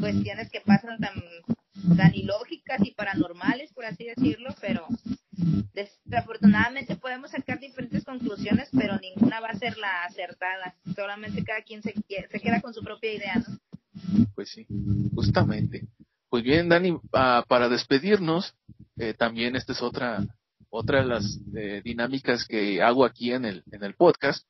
[0.00, 1.14] cuestiones que pasan tan,
[1.96, 4.86] tan ilógicas y paranormales, por así decirlo, pero
[5.74, 10.74] desafortunadamente podemos sacar diferentes conclusiones, pero ninguna va a ser la acertada.
[10.94, 13.58] Solamente cada quien se, se queda con su propia idea, ¿no?
[14.34, 14.66] Pues sí,
[15.14, 15.86] justamente.
[16.36, 18.52] Pues bien, Dani, para despedirnos,
[18.98, 20.22] eh, también esta es otra
[20.68, 24.46] otra de las eh, dinámicas que hago aquí en el en el podcast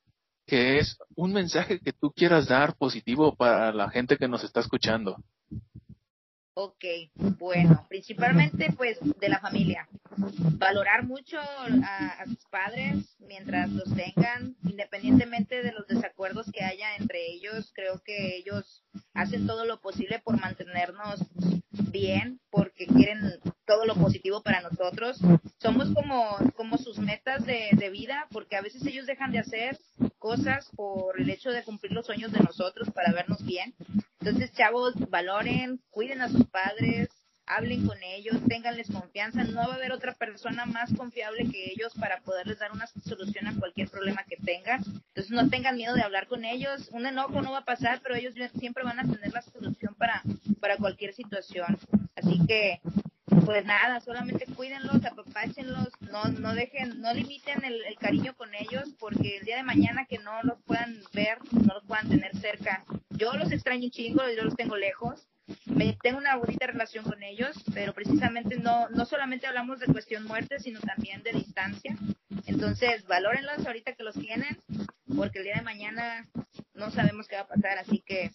[0.49, 4.59] que es un mensaje que tú quieras dar positivo para la gente que nos está
[4.59, 5.17] escuchando.
[6.59, 6.85] Ok,
[7.39, 9.87] bueno, principalmente pues de la familia.
[10.57, 17.27] Valorar mucho a, sus padres mientras los tengan, independientemente de los desacuerdos que haya entre
[17.31, 17.71] ellos.
[17.75, 18.83] Creo que ellos
[19.13, 21.21] hacen todo lo posible por mantenernos
[21.93, 23.21] bien, porque quieren
[23.67, 25.21] todo lo positivo para nosotros.
[25.59, 29.79] Somos como, como sus metas de, de vida, porque a veces ellos dejan de hacer
[30.19, 33.75] cosas por el hecho de cumplir los sueños de nosotros para vernos bien.
[34.27, 37.09] Entonces, chavos, valoren, cuiden a sus padres,
[37.47, 39.45] hablen con ellos, tenganles confianza.
[39.45, 43.47] No va a haber otra persona más confiable que ellos para poderles dar una solución
[43.47, 44.83] a cualquier problema que tengan.
[44.85, 46.89] Entonces, no tengan miedo de hablar con ellos.
[46.91, 50.25] Un enojo no va a pasar, pero ellos siempre van a tener la solución para,
[50.61, 51.79] para cualquier situación.
[52.17, 52.81] Así que
[53.45, 59.39] pues nada, solamente cuídenlos, apapáchenlos, no, no dejen, no limiten el, cariño con ellos, porque
[59.39, 62.85] el día de mañana que no los puedan ver, no los puedan tener cerca.
[63.11, 65.29] Yo los extraño un chingo, yo los tengo lejos,
[65.67, 70.25] me tengo una bonita relación con ellos, pero precisamente no, no solamente hablamos de cuestión
[70.25, 71.97] muerte, sino también de distancia.
[72.47, 74.59] Entonces, valórenlos ahorita que los tienen,
[75.17, 76.29] porque el día de mañana
[76.75, 78.31] no sabemos qué va a pasar, así que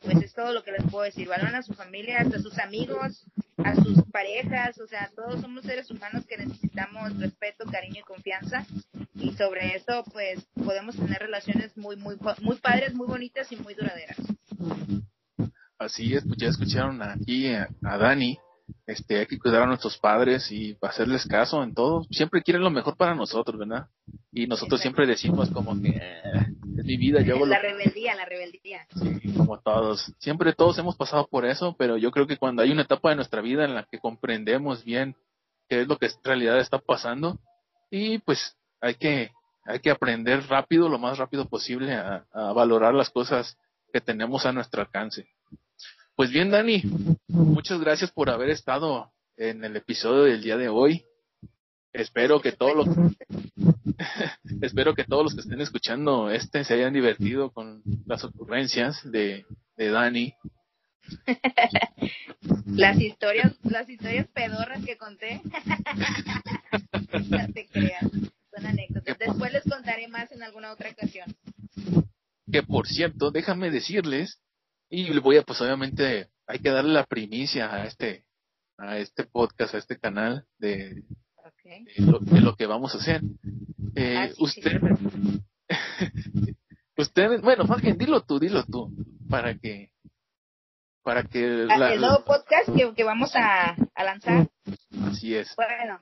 [0.00, 1.28] pues es todo lo que les puedo decir.
[1.28, 3.26] Valoren a su familia, a sus amigos,
[3.58, 8.66] a sus parejas, o sea, todos somos seres humanos que necesitamos respeto, cariño y confianza
[9.14, 13.74] y sobre eso pues podemos tener relaciones muy muy muy padres, muy bonitas y muy
[13.74, 14.18] duraderas.
[15.78, 18.38] Así es, pues ya escucharon aquí a, Dani,
[18.86, 22.04] este, hay que cuidar a nuestros padres y hacerles caso en todo.
[22.10, 23.86] Siempre quieren lo mejor para nosotros, ¿verdad?
[24.32, 28.86] Y nosotros siempre decimos como que eh, es mi vida, yo La rebeldía, la rebeldía.
[28.94, 30.12] Sí, como todos.
[30.18, 33.16] Siempre todos hemos pasado por eso, pero yo creo que cuando hay una etapa de
[33.16, 35.16] nuestra vida en la que comprendemos bien
[35.68, 37.38] qué es lo que en realidad está pasando,
[37.90, 39.30] y pues hay que,
[39.64, 43.56] hay que aprender rápido, lo más rápido posible, a, a valorar las cosas
[43.92, 45.28] que tenemos a nuestro alcance.
[46.14, 46.82] Pues bien, Dani,
[47.28, 51.04] muchas gracias por haber estado en el episodio del día de hoy.
[51.96, 52.88] Espero que todos los
[54.60, 59.46] espero que todos los que estén escuchando este se hayan divertido con las ocurrencias de,
[59.78, 60.34] de Dani.
[62.66, 65.40] las historias, las historias pedorras que conté.
[67.30, 69.18] no te creas, son anécdotas.
[69.18, 71.34] Después les contaré más en alguna otra ocasión.
[72.52, 74.42] Que por cierto, déjame decirles,
[74.90, 78.26] y le voy a, pues obviamente, hay que darle la primicia a este,
[78.76, 81.02] a este podcast, a este canal de,
[81.94, 83.22] de, lo, que vamos a hacer.
[83.94, 84.80] Eh, ah, usted,
[86.96, 88.92] usted, bueno, más bien, dilo tú, dilo tú,
[89.28, 89.92] para que,
[91.02, 94.48] para que ah, el nuevo podcast que, que vamos a, a lanzar.
[95.04, 95.54] Así es.
[95.56, 96.00] Bueno,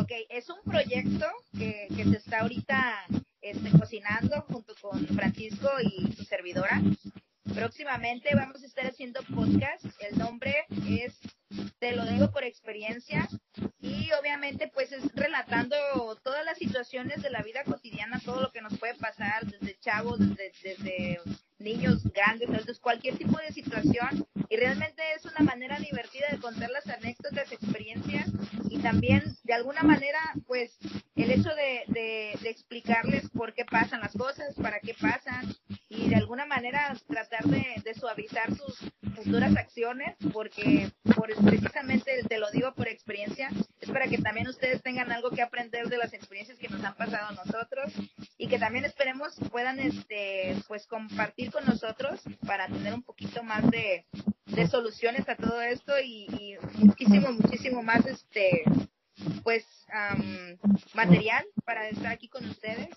[0.00, 1.26] ok, es un proyecto
[1.58, 3.04] que, que se está ahorita
[3.40, 6.80] este, cocinando junto con Francisco y su servidora.
[7.54, 9.84] Próximamente vamos a estar haciendo podcast.
[10.00, 10.54] El nombre
[10.88, 11.14] es
[11.78, 13.28] Te lo digo por experiencia.
[13.80, 15.76] Y obviamente pues es relatando
[16.22, 20.18] todas las situaciones de la vida cotidiana, todo lo que nos puede pasar desde chavos,
[20.18, 21.20] desde, desde
[21.58, 24.26] niños grandes, adultos, cualquier tipo de situación.
[24.48, 28.30] Y realmente es una manera divertida de contar las anécdotas, experiencias
[28.70, 30.76] y también de alguna manera pues
[31.16, 35.54] el hecho de, de, de explicarles por qué pasan las cosas, para qué pasan
[35.88, 42.38] y de alguna manera tratar de, de suavizar sus futuras acciones porque por precisamente te
[42.38, 43.48] lo digo por experiencia
[43.80, 46.94] es para que también ustedes tengan algo que aprender de las experiencias que nos han
[46.94, 47.92] pasado a nosotros
[48.36, 53.68] y que también esperemos puedan este pues compartir con nosotros para tener un poquito más
[53.70, 54.06] de,
[54.70, 58.64] soluciones a todo esto y, y muchísimo muchísimo más este
[59.42, 59.64] pues
[60.94, 62.88] material para estar aquí con ustedes.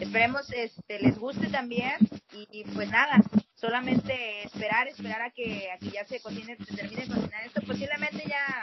[0.00, 1.96] Esperemos este les guste también
[2.32, 3.20] y, pues nada,
[3.54, 7.62] solamente esperar, esperar a que, a que ya se cocine, se termine de cocinar esto,
[7.62, 8.62] posiblemente ya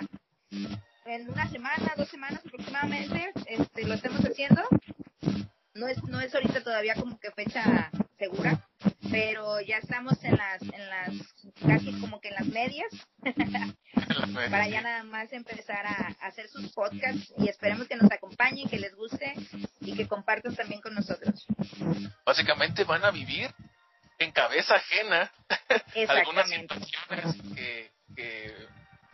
[1.05, 4.61] en una semana, dos semanas aproximadamente, este lo estemos haciendo.
[5.73, 8.69] No es no es ahorita todavía como que fecha segura,
[9.11, 11.09] pero ya estamos en las, en las,
[11.65, 12.91] casi como que en las medias,
[14.49, 18.79] para ya nada más empezar a, hacer sus podcasts y esperemos que nos acompañen, que
[18.79, 19.33] les guste
[19.81, 21.45] y que compartan también con nosotros.
[22.25, 23.53] Básicamente van a vivir
[24.19, 25.31] en cabeza ajena
[26.07, 28.67] algunas situaciones que, que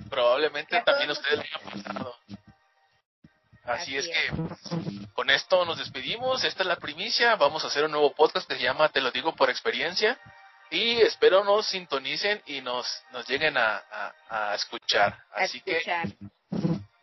[0.10, 2.16] probablemente también ustedes hayan pasado.
[3.70, 6.44] Así, es, que con esto nos despedimos.
[6.44, 7.36] Esta es la primicia.
[7.36, 10.20] Vamos a hacer un nuevo podcast que se llama Te lo digo por experiencia.
[10.72, 13.84] Y espero nos sintonicen y nos, nos lleguen a,
[14.30, 15.18] a, escuchar.
[15.34, 15.82] Así que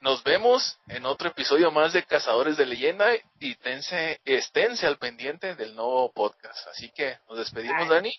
[0.01, 3.09] nos vemos en otro episodio más de Cazadores de Leyenda
[3.41, 6.69] y tense, esténse al pendiente del nuevo podcast.
[6.69, 8.15] Así que nos despedimos, Dani.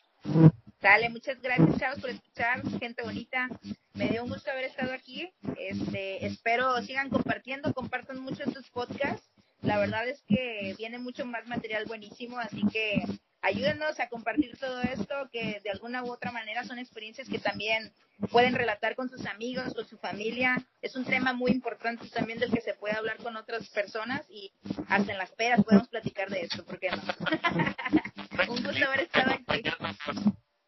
[0.80, 3.50] Dale, muchas gracias, chavos, por escuchar, gente bonita.
[3.96, 5.28] Me dio un gusto haber estado aquí.
[5.58, 9.28] Este, espero sigan compartiendo, compartan mucho estos podcasts.
[9.64, 13.02] La verdad es que viene mucho más material buenísimo, así que
[13.42, 17.92] ayúdenos a compartir todo esto, que de alguna u otra manera son experiencias que también
[18.32, 20.64] pueden relatar con sus amigos, con su familia.
[20.84, 24.52] Es un tema muy importante también del que se puede hablar con otras personas y
[24.88, 27.02] hasta en las peras podemos platicar de esto, ¿por qué no?
[28.54, 29.64] un gusto haber estado aquí.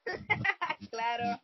[0.92, 1.42] claro.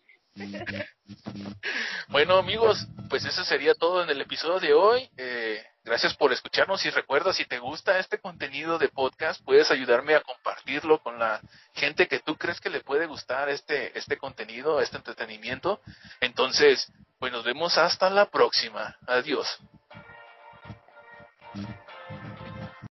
[2.09, 5.09] bueno amigos, pues eso sería todo en el episodio de hoy.
[5.17, 10.15] Eh, gracias por escucharnos y recuerda si te gusta este contenido de podcast, puedes ayudarme
[10.15, 11.39] a compartirlo con la
[11.73, 15.79] gente que tú crees que le puede gustar este, este contenido, este entretenimiento.
[16.19, 18.97] Entonces, pues nos vemos hasta la próxima.
[19.07, 19.47] Adiós.